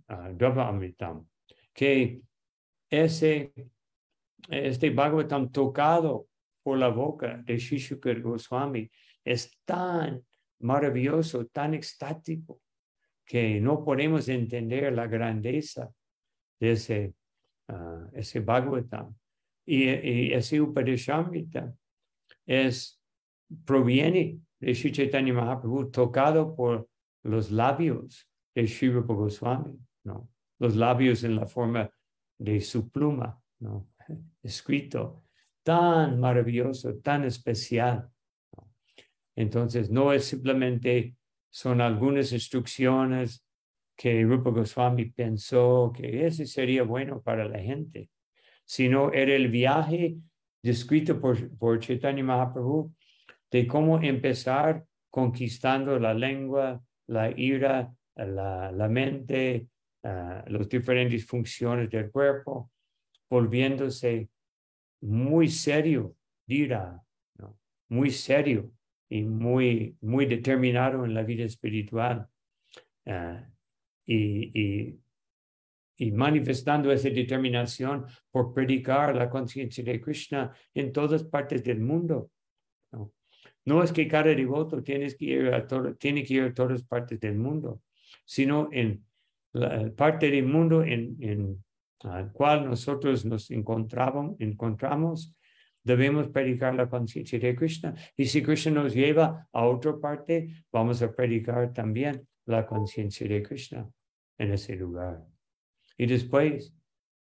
[1.72, 2.20] que
[2.91, 3.53] ese,
[4.49, 6.28] este Bhagavatam tocado
[6.62, 8.91] por la boca de Sri Shukar Goswami
[9.24, 10.24] es tan
[10.61, 12.61] maravilloso, tan extático,
[13.26, 15.91] que no podemos entender la grandeza
[16.61, 17.14] de ese,
[18.12, 19.14] ese Bhagavatam.
[19.66, 21.74] Y, y ese Upadeshamrita
[22.47, 23.01] es,
[23.64, 26.89] proviene de Sri Chaitanya Mahaprabhu, tocado por
[27.22, 30.28] los labios de Rupa Goswami, ¿no?
[30.59, 31.91] Los labios en la forma
[32.45, 33.41] de su pluma.
[34.43, 35.25] Escrito,
[35.63, 38.09] tan maravilloso, tan especial.
[39.37, 41.17] Entonces, no es simplemente,
[41.51, 43.45] son algunas instrucciones
[43.97, 48.11] que Rupa Goswami pensó que ese sería bueno para la gente
[48.65, 50.17] sino era el viaje
[50.63, 52.93] descrito por, por Chaitanya Mahaprabhu
[53.51, 59.69] de cómo empezar conquistando la lengua, la ira, la, la mente,
[60.05, 62.71] uh, las diferentes funciones del cuerpo,
[63.29, 64.29] volviéndose
[65.01, 67.03] muy serio, dirá,
[67.39, 67.59] ¿no?
[67.89, 68.71] muy serio
[69.09, 72.27] y muy, muy determinado en la vida espiritual.
[73.07, 73.41] Uh,
[74.07, 75.01] y, y,
[75.97, 82.31] y manifestando esa determinación por predicar la conciencia de Krishna en todas partes del mundo.
[82.93, 83.13] No,
[83.65, 87.21] no es que cada devoto tiene que, ir a tiene que ir a todas partes
[87.21, 87.81] del mundo,
[88.25, 89.05] sino en
[89.55, 91.65] la parte del mundo en, en
[92.03, 95.35] la cual nosotros nos encontramos, encontramos,
[95.83, 97.95] debemos predicar la conciencia de Krishna.
[98.17, 103.43] Y si Krishna nos lleva a otra parte, vamos a predicar también la conciencia de
[103.43, 103.89] Krishna
[104.39, 105.23] en ese lugar.
[105.97, 106.75] Y después,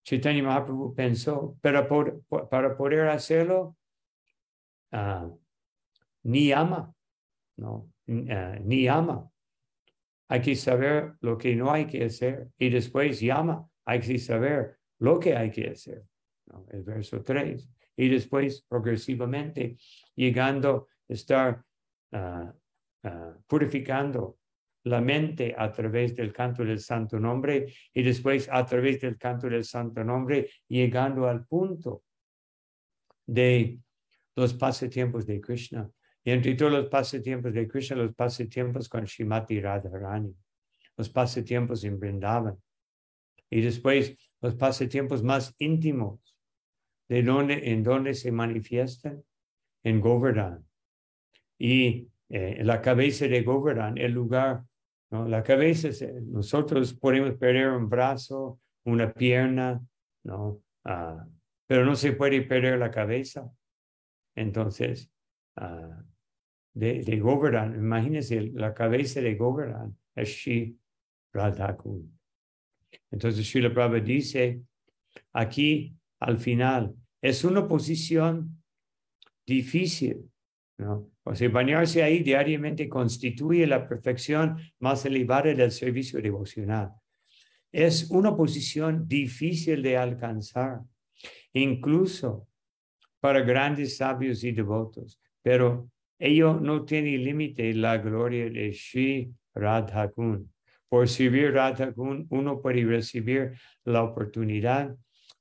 [0.03, 1.87] Chaitanya Mahaprabhu pensó, pero
[2.49, 3.75] para poder hacerlo,
[4.93, 5.37] uh,
[6.23, 6.93] ni ama,
[7.57, 9.29] no, uh, ni ama.
[10.27, 12.49] Hay que saber lo que no hay que hacer.
[12.57, 16.03] Y después llama, hay que saber lo que hay que hacer.
[16.71, 17.69] El verso 3.
[17.97, 19.77] Y después, progresivamente,
[20.15, 21.63] llegando a estar
[22.11, 22.51] uh,
[23.47, 24.39] purificando
[24.85, 29.49] la mente a través del canto del santo nombre y después a través del canto
[29.49, 32.03] del santo nombre, llegando al punto
[33.25, 33.79] de
[34.35, 35.89] los pasatiempos de Krishna.
[36.25, 40.35] Y entre todos los pasatiempos de Krishna, los pasatiempos con Shimati Radharani,
[40.97, 42.57] los pasatiempos en Vrindavan.
[43.49, 46.35] Y después los pasatiempos más íntimos,
[47.07, 49.23] de donde, en donde se manifiestan
[49.83, 50.65] en Govardhan.
[51.59, 54.65] Y eh, la cabeza de Govardhan, el lugar
[55.11, 55.27] ¿no?
[55.27, 55.89] La cabeza,
[56.23, 59.81] nosotros podemos perder un brazo, una pierna,
[60.23, 60.61] ¿no?
[60.83, 61.25] Ah,
[61.67, 63.49] pero no se puede perder la cabeza.
[64.35, 65.09] Entonces,
[65.57, 66.03] uh,
[66.75, 70.77] de, de Govardhan, imagínense, la cabeza de Govardhan es Shri
[71.33, 72.19] Radhakun.
[73.11, 74.61] Entonces, Srila Prabhupada dice,
[75.33, 78.61] aquí, al final, es una posición
[79.45, 80.29] difícil,
[80.77, 81.11] ¿no?
[81.23, 86.91] O sea, bañarse ahí diariamente constituye la perfección más elevada del servicio devocional.
[87.71, 90.81] Es una posición difícil de alcanzar,
[91.53, 92.47] incluso
[93.19, 95.89] para grandes sabios y devotos, pero
[96.19, 100.51] ello no tiene límite la gloria de Sri Radhakun.
[100.89, 103.53] Por servir Radhakun, uno puede recibir
[103.83, 104.95] la oportunidad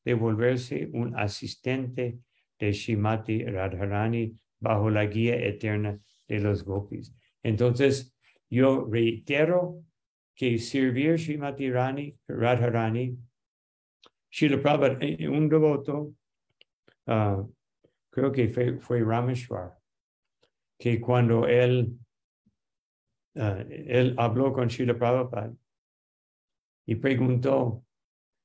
[0.05, 2.19] de volverse un asistente
[2.59, 5.99] de Shimati Radharani bajo la guía eterna
[6.29, 7.15] de los gopis.
[7.43, 8.15] Entonces,
[8.51, 9.85] yo reitero
[10.35, 13.17] que servir Shimati Rani, Radharani,
[14.31, 16.15] Srila Prabhupada, eh, un devoto,
[17.07, 17.55] uh,
[18.11, 19.79] creo que fue, fue, Rameshwar,
[20.79, 21.99] que cuando él,
[23.37, 25.53] uh, él habló con Srila Prabhupada
[26.87, 27.85] y preguntó,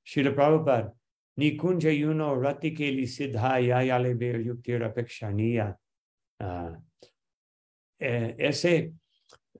[0.03, 0.93] Srila Prabhupada,
[1.39, 5.73] Nikunja yuno ratike li siddhaya yale ver yuktira pekshaniya.
[6.41, 6.77] Ah,
[7.99, 8.93] eh, ese,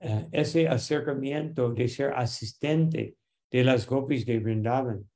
[0.00, 3.16] eh, ese acercamiento de ser asistente
[3.50, 5.08] de las gopis de Vrindavan,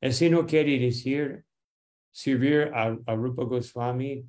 [0.00, 1.44] ese no quiere decir
[2.12, 4.24] servir a, Rupa Goswami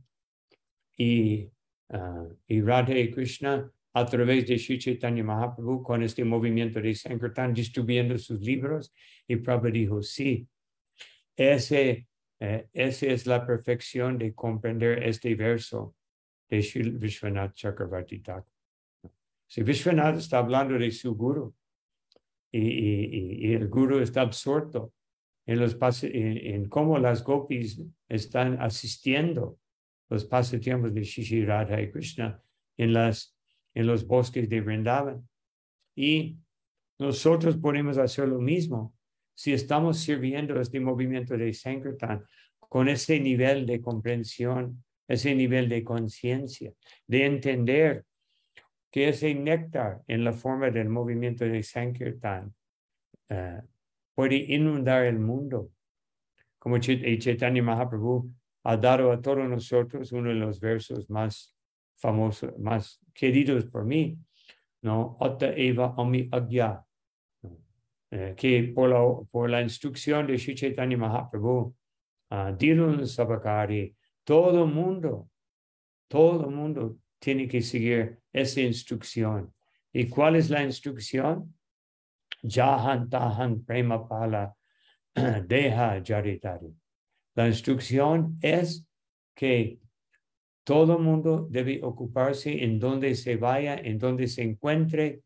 [0.98, 1.50] y,
[1.90, 6.96] uh, y Radha y Krishna a través de Sri Chaitanya Mahaprabhu con este movimiento de
[6.96, 8.92] Sankirtan distribuyendo sus libros
[9.28, 10.48] y Prabhupada dijo, sí,
[11.36, 12.08] ese,
[12.40, 15.96] eh, esa es la perfección de comprender este verso
[16.50, 16.60] de
[17.00, 18.52] Vishwanath Chakravarti Thakur.
[19.48, 21.54] Si Vishwanath está hablando de su guru
[22.52, 24.94] y, y, el guru está absorto
[25.46, 29.60] en, los en, cómo las gopis están asistiendo
[30.14, 32.40] los pasatiempos de Shishi Radha y Krishna
[32.78, 33.36] en, las,
[33.74, 35.28] en los bosques de Vrindavan.
[35.96, 36.38] Y
[37.00, 38.96] nosotros podemos hacer lo mismo
[39.36, 42.24] si estamos sirviendo este movimiento de Sankirtan
[42.60, 46.74] con ese nivel de comprensión ese nivel de conciencia,
[47.08, 48.06] de entender
[48.92, 52.54] que ese néctar en la forma del movimiento de Sankirtan
[53.30, 53.62] uh,
[54.14, 55.72] puede inundar el mundo.
[56.60, 58.32] Como Chaitanya Mahaprabhu
[58.64, 61.56] ha dado a todos nosotros uno de los versos más
[61.98, 64.18] famosos, más queridos por mí,
[64.82, 65.18] ¿no?
[65.20, 66.84] Otta eva ami agya,
[68.12, 69.00] eh, que por la,
[69.32, 71.76] por la instrucción de Chaitanya Mahaprabhu,
[72.32, 75.30] uh, Dirun Sabakari, todo mundo,
[76.08, 79.54] todo mundo tiene que seguir esa instrucción.
[79.92, 81.54] ¿Y cuál es la instrucción?
[82.44, 84.54] Jahan tahan prema pala
[85.48, 86.83] deja jaritari.
[87.36, 88.88] La instrucción es
[89.36, 89.80] que
[90.64, 95.22] todo mundo debe ocuparse en donde se vaya, en donde se encuentre,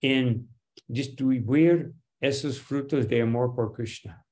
[0.00, 0.48] en
[0.86, 4.24] distribuir esos frutos de amor por Krishna.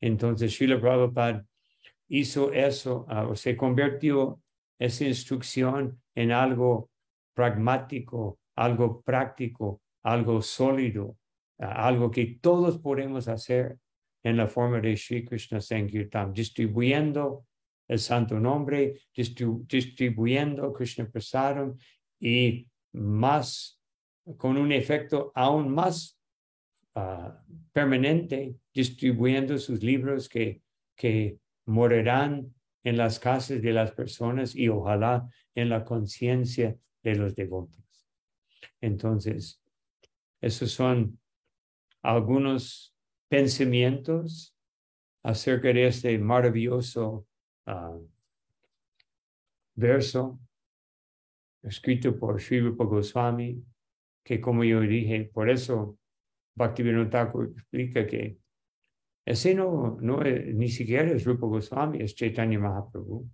[0.00, 1.46] Entonces, Srila Prabhupada
[2.08, 4.40] hizo eso, ah, o se convirtió
[4.78, 6.90] esa instrucción en algo
[7.34, 11.16] pragmático, algo práctico, algo sólido,
[11.58, 13.78] ah, algo que todos podemos hacer
[14.24, 17.46] en la forma de Sri Krishna Sankirtan, distribuyendo
[17.86, 21.76] el santo nombre, distribuyendo Krishna Prasadam
[22.18, 23.78] y más,
[24.38, 26.18] con un efecto aún más
[26.94, 27.38] ah,
[27.72, 30.62] permanente, distribuyendo sus libros que,
[30.96, 37.34] que morirán en las casas de las personas y ojalá en la conciencia de los
[37.34, 37.84] devotos.
[38.80, 39.62] Entonces,
[40.40, 41.18] esos son
[42.02, 42.93] algunos
[43.34, 44.54] pensamientos
[45.24, 47.26] acerca de este maravilloso
[47.66, 47.98] ah,
[49.74, 50.38] verso
[51.64, 53.60] escrito por Sri Rupa Goswami,
[54.24, 55.98] que como yo dije, por eso
[56.56, 58.38] Bhaktivinoda Thakur explica que
[59.26, 63.28] ese no, no ni siquiera es Rupa Goswami, es Chaitanya Mahaprabhu.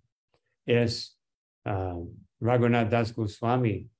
[0.64, 1.20] Es
[1.66, 2.08] uh,
[2.40, 3.90] Raghunath Das Goswami.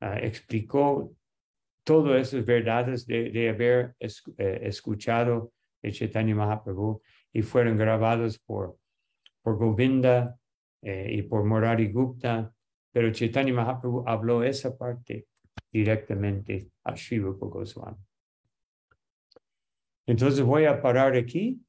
[0.00, 1.14] Uh, explicó
[1.86, 7.00] todas esas verdades de, de haber eh, escuchado de Chaitanya Mahaprabhu
[7.32, 8.76] y fueron grabados por,
[9.40, 10.36] por Govinda
[10.82, 12.52] eh, y por Morari Gupta,
[12.92, 15.28] pero Chaitanya Mahaprabhu habló esa parte
[15.72, 17.96] directamente a Sri Rupa Goswami.
[20.06, 21.60] Entonces voy a parar aquí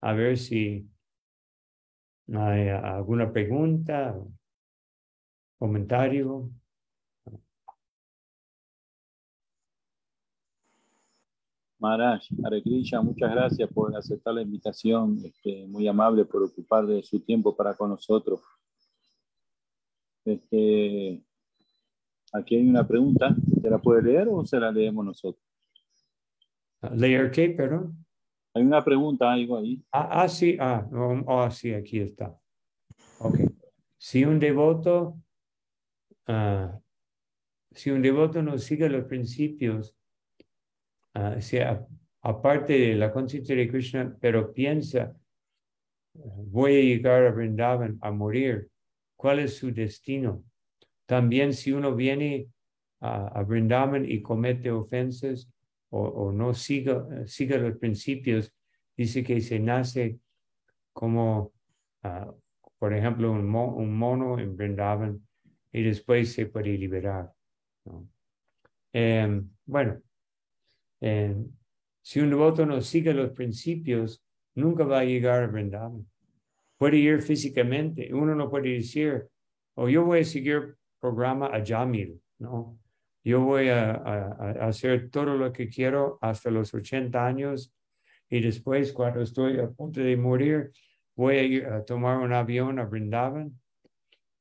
[0.00, 0.88] a ver si
[2.34, 4.18] hay alguna pregunta,
[5.56, 6.50] comentario.
[11.78, 17.02] Maharaj, Hare Krishna, muchas gracias por aceptar la invitación, este, muy amable por ocupar de
[17.02, 18.40] su tiempo para con nosotros.
[20.24, 21.22] Este,
[22.32, 25.44] aquí hay una pregunta, ¿se la puede leer o se la leemos nosotros?
[26.94, 28.04] ¿Leer qué, perdón?
[28.54, 29.82] Hay una pregunta, algo ahí.
[29.92, 30.84] Ah, ah sí, ah,
[31.26, 32.36] oh, sí, aquí está.
[33.20, 33.38] Ok.
[33.96, 35.20] Si un devoto,
[36.28, 36.80] uh,
[37.70, 39.97] si un devoto no sigue los principios,
[41.40, 41.86] sea,
[42.22, 45.14] aparte de la conciencia de Krishna, pero piensa,
[46.14, 48.68] voy a llegar a Vrindavan a morir,
[49.16, 50.42] ¿cuál es su destino?
[51.06, 52.48] También si uno viene
[53.00, 55.48] a, a Vrindavan y comete ofensas,
[55.90, 58.52] o, no siga, siga los principios,
[58.96, 60.18] dice que se nace
[60.92, 61.52] como,
[62.02, 62.32] ah,
[62.78, 65.26] por ejemplo, un, mono en Vrindavan
[65.72, 67.32] y después se puede liberar.
[68.92, 70.00] Em, bueno,
[71.00, 71.46] em,
[72.02, 74.24] si un devoto no sigue los principios,
[74.54, 76.06] nunca va a llegar a Vrindavan.
[76.76, 79.26] Puede ir físicamente, uno no puede decir,
[79.74, 82.78] oh, yo voy a seguir programa a Jamil, ¿no?
[83.28, 83.92] yo voy a,
[84.66, 87.74] hacer todo lo que quiero hasta los 80 años
[88.30, 90.72] y después cuando estoy a punto de morir
[91.14, 93.52] voy a ir a tomar un avión a Brindavan,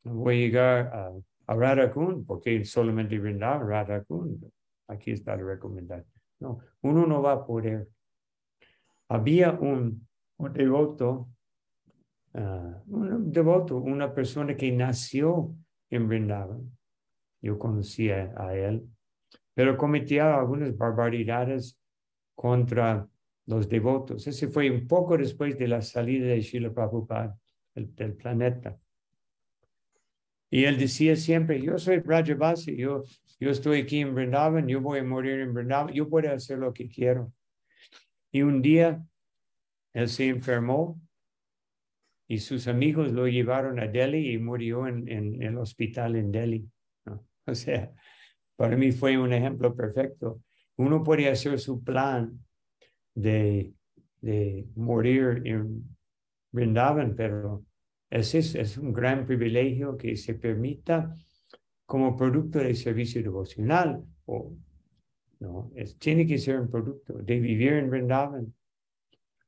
[0.03, 1.11] voy a llegar a,
[1.47, 4.49] a Radhakund, porque solamente Brindavan, Radhakund,
[4.87, 6.16] aquí está la recomendación.
[6.39, 7.87] No, uno no va a poder.
[9.09, 10.07] Había un,
[10.37, 11.29] devoto,
[12.33, 15.55] ah, devoto, una persona que nació
[15.89, 16.77] en Brindavan
[17.41, 18.87] yo conocía a él,
[19.53, 21.79] pero cometía algunas barbaridades
[22.35, 23.07] contra
[23.45, 24.27] los devotos.
[24.27, 27.37] Ese fue un poco después de la salida de Srila Prabhupada
[27.73, 28.77] del, planeta.
[30.49, 33.03] Y él decía siempre, yo soy Brajavasi, yo,
[33.39, 36.73] yo estoy aquí en Vrindavan, yo voy a morir en Vrindavan, yo puedo hacer lo
[36.73, 37.31] que quiero.
[38.31, 39.03] Y un día
[39.93, 40.99] él se enfermó
[42.27, 46.69] y sus amigos lo llevaron a Delhi y murió en, en el hospital en Delhi.
[47.45, 47.91] O sea,
[48.57, 50.41] para mí fue un ejemplo perfecto.
[50.75, 52.37] Uno puede hacer su plan
[53.15, 53.73] de,
[54.21, 55.95] de morir en
[56.51, 57.63] Vrindavan, pero
[58.09, 61.15] es, es un gran privilegio que se permita
[61.87, 64.03] como producto de servicio devocional
[65.39, 68.53] no, tiene que ser un producto de vivir en Vrindavan,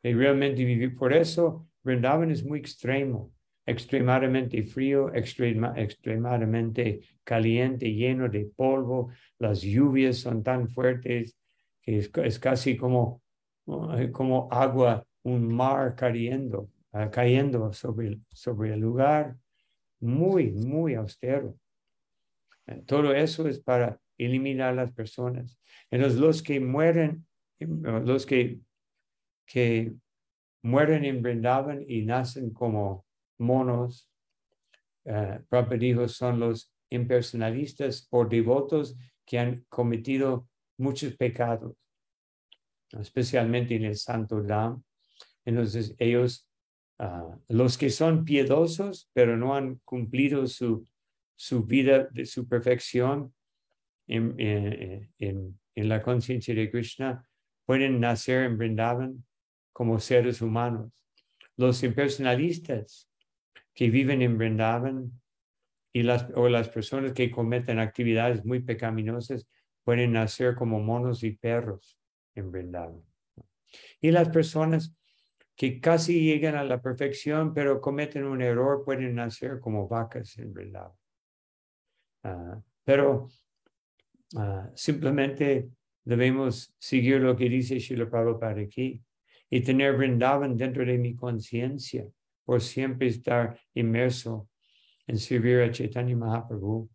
[0.01, 0.95] realmente vivir.
[0.95, 3.31] Por eso Vrindavan es muy extremo
[3.69, 9.11] extremadamente frío, extremadamente caliente, lleno de polvo.
[9.37, 11.35] Las lluvias son tan fuertes
[11.81, 13.21] que es, casi como,
[14.11, 16.69] como agua, un mar cayendo,
[17.73, 19.35] sobre el lugar.
[19.99, 21.55] Muy, muy austero.
[22.85, 25.59] Todo eso es para eliminar las personas.
[25.89, 27.25] Entonces, los que mueren,
[27.59, 28.59] los que,
[29.45, 29.93] que
[30.63, 33.05] mueren en Brindavan y nacen como
[33.37, 34.09] monos,
[35.05, 41.75] uh, son los impersonalistas o devotos que han cometido muchos pecados,
[42.91, 44.81] especialmente en el Santo Dam.
[45.45, 46.49] Entonces ellos,
[46.97, 50.87] ah, los que son piedosos, pero no han cumplido su,
[51.39, 53.33] su vida de su perfección
[54.07, 57.25] en, en, en, en la conciencia de Krishna,
[57.65, 59.23] pueden nacer en Vrindavan
[59.71, 60.91] como seres humanos.
[61.55, 63.09] Los impersonalistas
[63.73, 65.13] que viven en Vrindavan
[65.93, 69.47] y las, o las personas que cometen actividades muy pecaminosas
[69.85, 71.97] pueden nacer como monos y perros
[72.35, 73.01] en Vrindavan.
[74.01, 74.93] Y las personas
[75.55, 80.53] que casi llegan a la perfección pero cometen un error pueden nacer como vacas en
[80.53, 80.98] Vrindavan.
[82.23, 83.29] Ah, pero
[84.35, 85.69] ah, simplemente
[86.03, 89.01] debemos seguir lo que dice Srila Prabhupada aquí
[89.49, 92.05] y tener Vrindavan dentro de mi conciencia
[92.45, 94.49] por siempre estar inmerso
[95.07, 96.89] en servir a Chaitanya Mahaprabhu.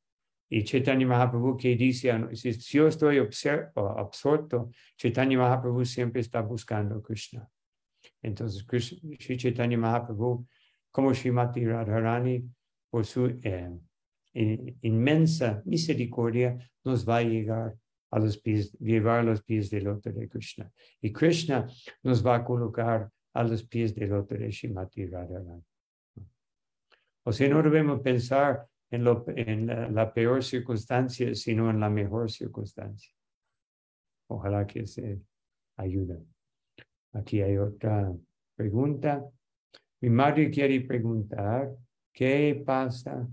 [0.51, 7.49] Y Chaitanya Mahaprabhu que dice, si yo estoy absorto, Chaitanya Mahaprabhu siempre está buscando Krishna.
[8.23, 10.47] Entonces, Krishna, Chaitanya Mahaprabhu,
[10.93, 12.45] como Srimati Radharani,
[12.91, 13.71] por su eh,
[14.35, 17.77] inmensa misericordia, nos va a llegar
[18.11, 20.71] a los pies, llevar a los pies del otro de Krishna.
[21.01, 21.67] Y Krishna
[22.03, 25.63] nos va a colocar a los pies del otro de Shimati Radharani.
[27.25, 32.31] O sea, no debemos pensar en, lo, en la, peor circunstancia, sino en la mejor
[32.31, 33.13] circunstancia.
[34.29, 35.21] Ojalá que se
[35.77, 36.23] ayude.
[37.13, 38.13] Aquí hay otra
[38.55, 39.25] pregunta.
[40.01, 41.71] Mi madre quiere preguntar,
[42.13, 43.27] ¿qué pasa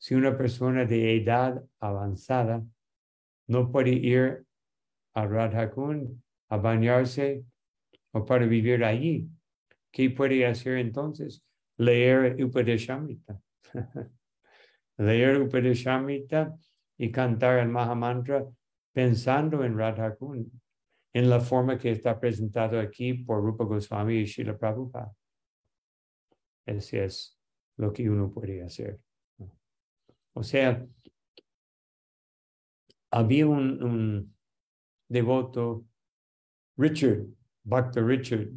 [0.00, 2.64] si una persona de edad avanzada
[3.48, 4.46] no puede ir
[5.12, 7.44] a Radhakund a bañarse
[8.12, 9.28] o para vivir allí.
[9.92, 11.44] ¿Qué puede hacer entonces?
[11.76, 13.38] Leer Upadeshamrita.
[14.96, 16.56] Leer Upadeshamrita
[16.96, 18.46] y cantar el Mahamantra
[18.92, 20.50] pensando en Radhakund,
[21.12, 25.12] en la forma que está presentado aquí por Rupa Goswami y Srila Prabhupada.
[26.64, 27.38] Ese es
[27.76, 28.98] lo que uno puede hacer.
[30.34, 30.86] O sea,
[33.10, 34.34] había un,
[35.08, 35.84] devoto,
[36.76, 37.26] Richard,
[37.64, 38.48] Bhakta Richard,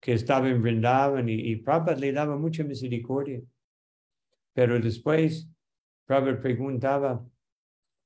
[0.00, 3.40] que estaba en Vrindavan y, y Prabhupada le daba mucha misericordia.
[4.52, 5.48] Pero después,
[6.06, 7.26] Prabhupada preguntaba,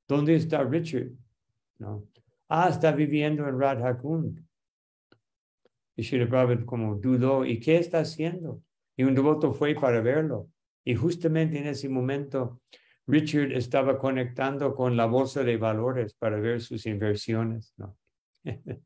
[0.07, 1.11] ¿dónde está Richard?
[1.79, 2.07] ¿No?
[2.49, 4.45] Ah, está viviendo en Radhakund.
[5.97, 8.63] Y Sri Prabhupada como dudó, ¿y qué está haciendo?
[8.97, 10.51] Y un devoto fue para verlo.
[10.85, 12.61] Y justamente en ese momento,
[13.07, 17.97] Richard estaba conectando con la bolsa de valores para ver sus inversiones, ¿no?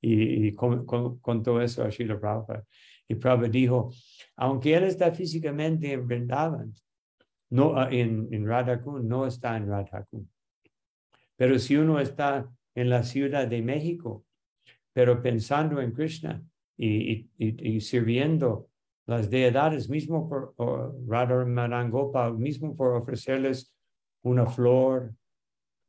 [0.00, 0.84] y, con,
[1.20, 2.64] contó eso a Srila Prabhupada.
[3.08, 3.92] Y Prabhupada dijo,
[4.36, 6.74] aunque él está físicamente en Vrindavan,
[7.50, 10.28] no, ah, en, en Radhakund, no está en Radhakund.
[11.36, 14.24] Pero si uno está en la Ciudad de México,
[14.92, 16.42] pero pensando en Krishna
[16.76, 18.71] y sirviendo
[19.06, 20.54] las deidades, mismo por
[21.06, 23.74] Radha Marangopa, mismo por ofrecerles
[24.22, 25.14] una flor,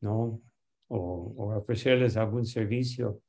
[0.01, 0.41] ¿no?
[0.87, 3.21] O, o, ofrecerles algún servicio.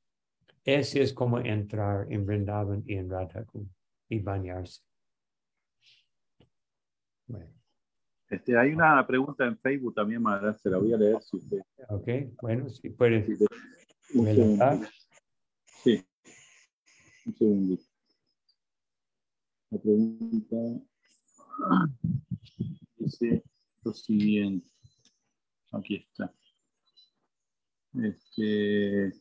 [0.65, 3.69] Ese es como entrar en Vrindavan y en Radhakund
[4.09, 4.83] y bañarse.
[8.29, 11.61] Este, hay una pregunta en Facebook también, Madre, se la voy a leer si usted.
[11.89, 12.09] Ok,
[12.41, 13.25] bueno, si puede.
[13.25, 13.37] Sí,
[15.83, 16.07] sí.
[17.27, 17.94] un segundito.
[19.75, 20.57] La pregunta
[22.97, 23.43] dice
[23.83, 24.71] lo siguiente.
[25.73, 26.33] Aquí está.
[27.95, 29.13] Este,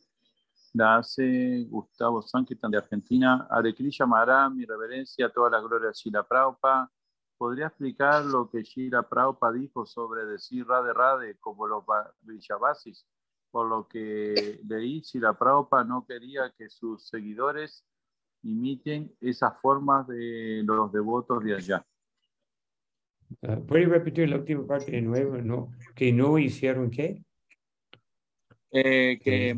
[0.74, 3.48] la hace Gustavo Sanquitan de Argentina.
[3.50, 6.88] Arecrilla Mará, mi reverencia, toda la gloria de Shila Praupa.
[7.36, 11.82] ¿Podría explicar lo que Shila Praupa dijo sobre decir Rade Rade como los
[12.20, 13.04] Villavasis?
[13.50, 17.84] Por lo que leí, Shila Praupa no quería que sus seguidores
[18.44, 21.86] imiten esas formas de los devotos de allá.
[23.40, 25.38] Uh, ¿Puede repetir la última parte de nuevo?
[25.38, 27.22] No, ¿Que no hicieron qué?
[28.70, 29.56] Eh, que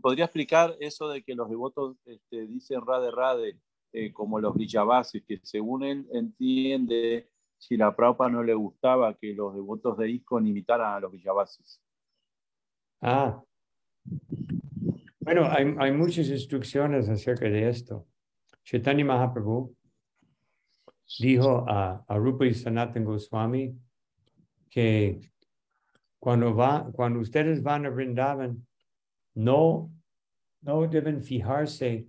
[0.00, 3.58] podría explicar eso de que los devotos este, dicen rade rade,
[3.92, 9.32] eh, como los Villavases, que según él entiende, si la Prabhupada no le gustaba que
[9.34, 11.80] los devotos de ISKCON imitaran a los Villavases.
[13.00, 13.42] Ah.
[15.20, 18.06] Bueno, hay, hay muchas instrucciones acerca de esto.
[18.64, 19.74] Chaitanya Mahaprabhu
[21.18, 23.76] dijo a, a Rupa y Sanatan Goswami
[24.70, 25.20] que
[26.18, 28.66] cuando, va, cuando ustedes van a Vrindavan,
[29.34, 29.92] no,
[30.62, 32.08] no deben fijarse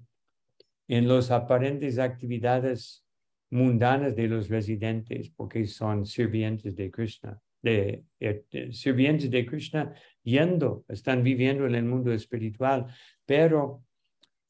[0.88, 3.06] en las aparentes actividades
[3.50, 8.04] mundanas de los residentes, porque son sirvientes de Krishna, de,
[8.72, 9.94] sirvientes de Krishna
[10.24, 12.88] yendo, están viviendo en el mundo espiritual,
[13.26, 13.84] pero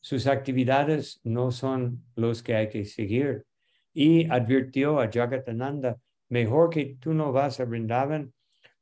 [0.06, 3.44] sus actividades no son los que hay que seguir.
[3.92, 5.98] Y advirtió a Jagatananda,
[6.30, 8.32] mejor que tú no vas a Vrindavan,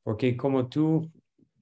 [0.04, 1.10] porque como tú,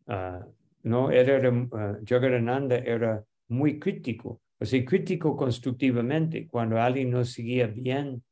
[0.07, 0.51] uh,
[0.82, 6.47] no era, uh, Jagatananda era muy crítico, o sea, crítico constructivamente.
[6.47, 8.24] Cuando alguien no seguía bien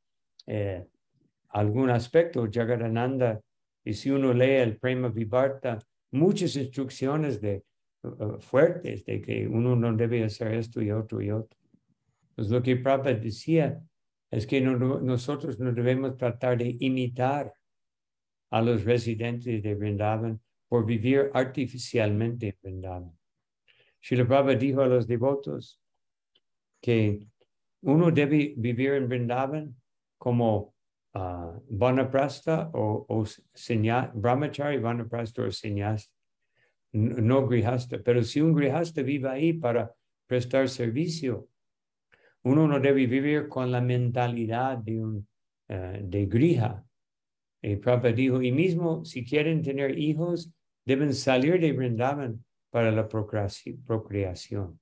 [0.47, 0.83] eh,
[1.49, 3.39] algún aspecto, Jagadananda,
[3.85, 5.77] y si uno lee el Prema Vivarta,
[6.09, 7.61] muchas instrucciones de
[8.39, 11.57] fuertes de que uno no debe hacer esto y otro y otro.
[12.35, 13.81] Pues lo que Prabhupada decía
[14.31, 17.53] es que nosotros no debemos tratar de imitar
[18.51, 23.17] a los residentes de Vrindavan por vivir artificialmente en Vrindavan.
[23.99, 25.81] Srila Prabhupada dijo a los devotos
[26.81, 27.27] que
[27.81, 29.75] uno debe vivir en Vrindavan
[30.17, 30.73] como
[31.15, 31.59] uh,
[32.73, 33.25] o, o
[34.13, 36.18] Brahmachari, Vanaprastha o Sannyasta
[36.93, 39.93] no grihasta, pero si un grihasta vive ahí para
[40.27, 41.47] prestar servicio,
[42.43, 45.27] uno no debe vivir con la mentalidad de un
[45.69, 46.83] uh, de grija.
[47.61, 50.49] Y Prabhupada dijo, y mismo si quieren tener hijos,
[50.85, 54.79] deben salir de Vrindavan para la procreación.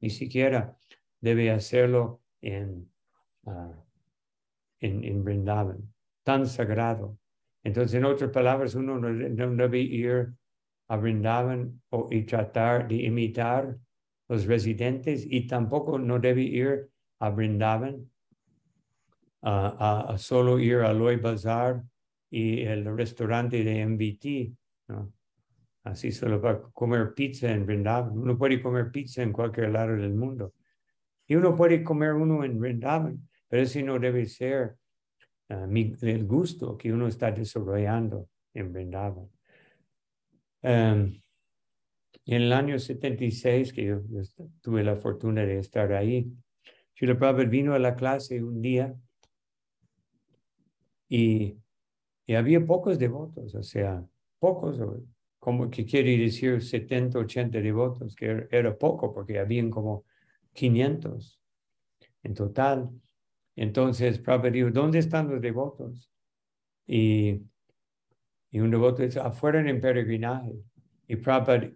[0.00, 0.76] Ni siquiera
[1.20, 2.88] debe hacerlo en,
[3.44, 3.74] uh,
[4.80, 7.18] en, en tan sagrado.
[7.64, 10.32] Entonces, en otras palabras, uno no, no debe ir
[10.88, 11.00] a
[11.90, 13.76] o, y tratar de imitar
[14.28, 18.10] los residentes y tampoco no debe ir a Brindavan
[19.42, 21.82] a, solo ir a Loy Bazar
[22.30, 24.56] y el restaurante de MBT.
[25.84, 28.16] así solo para comer pizza en Vrindavan.
[28.16, 30.54] Uno puede comer pizza en cualquier lado del mundo.
[31.26, 34.76] Y uno puede comer uno en Vrindavan, pero ese no debe ser
[35.48, 39.28] ah, el gusto que uno está desarrollando en Vrindavan.
[40.62, 41.20] Em,
[42.24, 44.00] en el año 76, que yo,
[44.60, 46.32] tuve la fortuna de estar ahí,
[46.94, 48.94] Srila Prabhupada vino a la clase un día
[51.08, 51.56] y,
[52.26, 54.06] y había pocos devotos, o sea,
[54.38, 54.78] pocos,
[55.40, 60.04] como que quiere decir 70, 80 devotos, que era poco porque habían como
[60.52, 61.40] 500
[62.22, 62.90] en total.
[63.56, 66.10] Entonces, Prabhupada dijo, ¿dónde están los devotos?
[66.86, 67.42] Y,
[68.52, 70.52] y un devoto dice, afuera en peregrinaje.
[71.08, 71.70] Y Prabhupada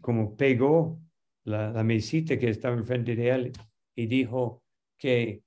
[0.00, 1.00] como pegó
[1.44, 3.52] la, la mesita que estaba enfrente de él
[3.94, 4.62] y dijo
[4.96, 5.42] que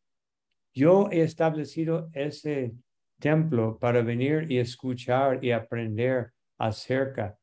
[0.74, 2.74] yo he establecido ese
[3.20, 7.38] templo para venir y escuchar y aprender acerca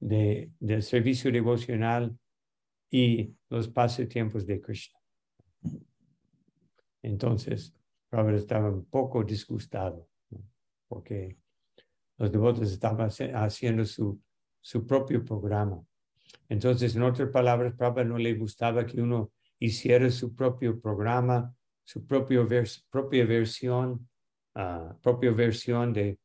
[0.00, 2.16] de, del servicio devocional
[2.90, 4.98] y los pasatiempos de Krishna.
[7.02, 7.74] Entonces,
[8.10, 10.08] Robert estaba un poco disgustado
[10.88, 11.36] porque
[12.18, 14.20] los devotos estaban haciendo su,
[14.60, 15.80] su propio programa.
[16.48, 21.54] Entonces, en otras palabras, Prabhupada no le gustaba que uno hiciera su propio programa,
[21.84, 22.46] su propio
[22.90, 24.08] propia versión,
[24.54, 26.18] uh, propia versión de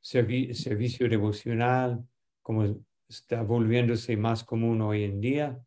[0.00, 2.04] servicio devocional,
[2.42, 5.60] como está volviéndose más común hoy en día,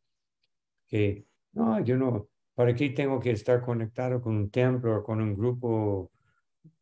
[0.87, 5.21] que no, yo no, ¿para qué tengo que estar conectado con un templo o con
[5.21, 6.11] un grupo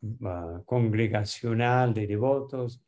[0.02, 2.82] uh, congregacional de devotos?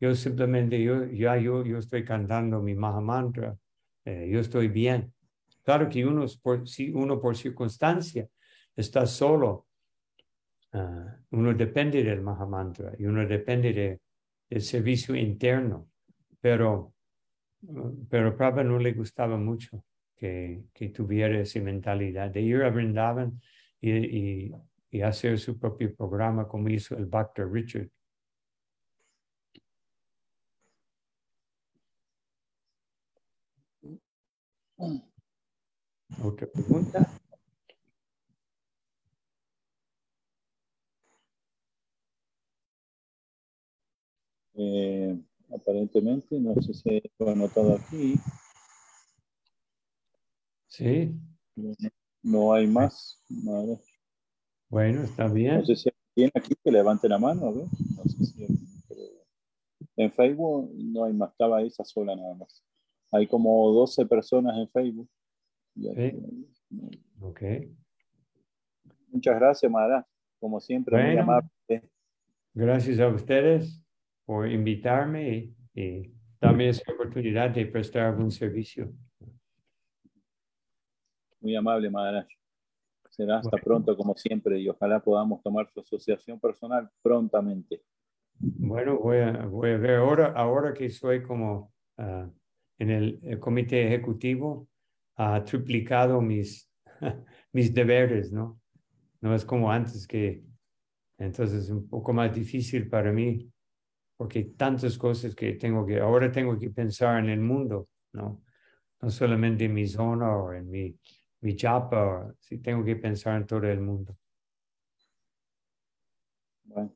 [0.00, 3.56] Yo simplemente, yo, ya yo, yo estoy cantando mi Mahamantra,
[4.04, 5.12] eh, yo estoy bien.
[5.62, 8.26] Claro que uno por, si uno por circunstancia
[8.74, 9.66] está solo,
[10.72, 14.00] uh, uno depende del Mahamantra y uno depende de,
[14.48, 15.88] del servicio interno,
[16.40, 16.94] pero,
[18.08, 19.84] pero Prabhupada no le gustaba mucho
[20.16, 23.40] que, que, tuviera esa mentalidad de ir a Brindavan
[23.80, 24.52] y, y,
[24.90, 27.88] y hacer su propio programa como hizo el Bhakta Richard.
[36.22, 37.06] Otra pregunta.
[44.54, 45.18] Eh,
[45.54, 48.14] aparentemente, no sé si lo anotado aquí.
[50.66, 51.14] Sí.
[52.22, 53.22] No hay más.
[54.70, 55.58] Bueno, está bien.
[55.58, 57.50] No sé si alguien aquí que levante la mano.
[57.50, 58.46] No sé si
[59.96, 62.64] en Facebook no hay más, estaba esa sola nada más.
[63.12, 65.10] Hay como 12 personas en Facebook.
[67.20, 67.42] Ok.
[69.08, 70.06] Muchas gracias, Mara.
[70.38, 71.50] Como siempre, muy amable.
[72.54, 73.84] Gracias a ustedes
[74.24, 78.90] por invitarme y, darme esa oportunidad de prestar algún servicio.
[81.40, 82.26] Muy amable, Maharaj.
[83.10, 87.82] Será hasta pronto, como siempre, y ojalá podamos tomar su asociación personal prontamente.
[88.38, 92.30] Bueno, voy a, voy a ver ahora, ahora que soy como ah,
[92.78, 94.68] en el, comité ejecutivo
[95.16, 96.70] ha triplicado mis,
[97.52, 98.60] mis deberes, ¿no?
[99.20, 100.42] No es como antes que,
[101.18, 103.52] entonces es un poco más difícil para mí,
[104.16, 108.42] porque tantas cosas que tengo que, ahora tengo que pensar en el mundo, ¿no?
[109.02, 110.96] No solamente en mi zona o en mi,
[111.40, 114.16] mi chapa, sí tengo que pensar en todo el mundo.
[116.64, 116.94] Bueno,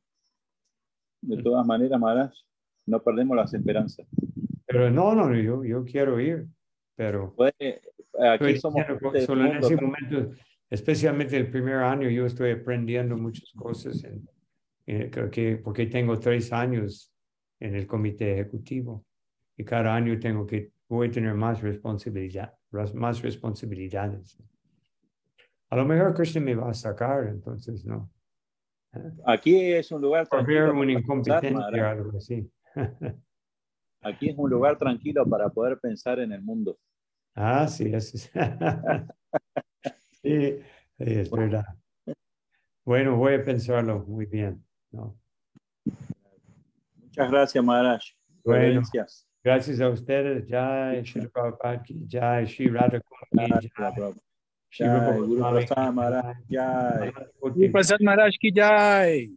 [1.23, 2.33] de todas maneras, Maharaj,
[2.87, 4.07] no perdemos las esperanzas.
[4.67, 6.47] Pero no, no, yo, yo quiero ir,
[6.95, 7.35] pero...
[7.39, 8.85] aquí somos
[9.25, 10.33] solo en ese momento,
[10.69, 17.11] especialmente el primer año, yo estoy aprendiendo muchas cosas, en, que, porque tengo tres años
[17.59, 19.07] en el comité ejecutivo
[19.57, 22.55] y cada año tengo que, voy a tener más responsabilidad,
[22.95, 24.39] más responsabilidades.
[25.71, 28.11] A lo mejor Krishna me va a sacar, entonces no.
[29.27, 30.29] Aquí es un lugar...
[30.29, 32.49] Por un incompetente o algo así.
[34.03, 36.79] Aquí es un lugar tranquilo para poder pensar en el mundo.
[37.35, 38.31] Ah, sí, es,
[40.23, 40.61] sí,
[40.99, 41.65] es verdad.
[42.85, 44.65] Bueno, voy a pensarlo muy bien.
[44.93, 45.19] ¿no?
[46.97, 48.03] Muchas gracias, Maharaj.
[48.45, 49.27] Bueno, gracias
[49.81, 50.49] a ustedes.
[50.49, 53.01] Jai Shri Prabhupada Jai Shri Radha
[53.37, 53.61] Jai
[54.73, 59.29] Jai Guru Prasad Maharaj Jai Guru Prasad Maharaj ki Jai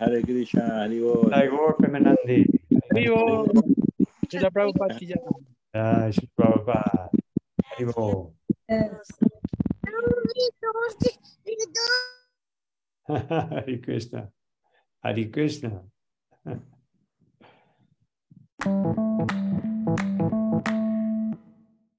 [0.00, 2.46] Hare Krishna Hare Bol Gaur Premanandi
[2.90, 3.46] Hare Bol
[4.32, 5.20] Srila Prabhupada ki jai.
[6.08, 7.10] Srila Prabhupada.
[7.68, 8.32] Haribo.
[13.08, 14.28] Hare Krishna.
[15.04, 15.82] Hare Krishna.
[18.64, 18.96] Thank
[20.68, 20.81] you.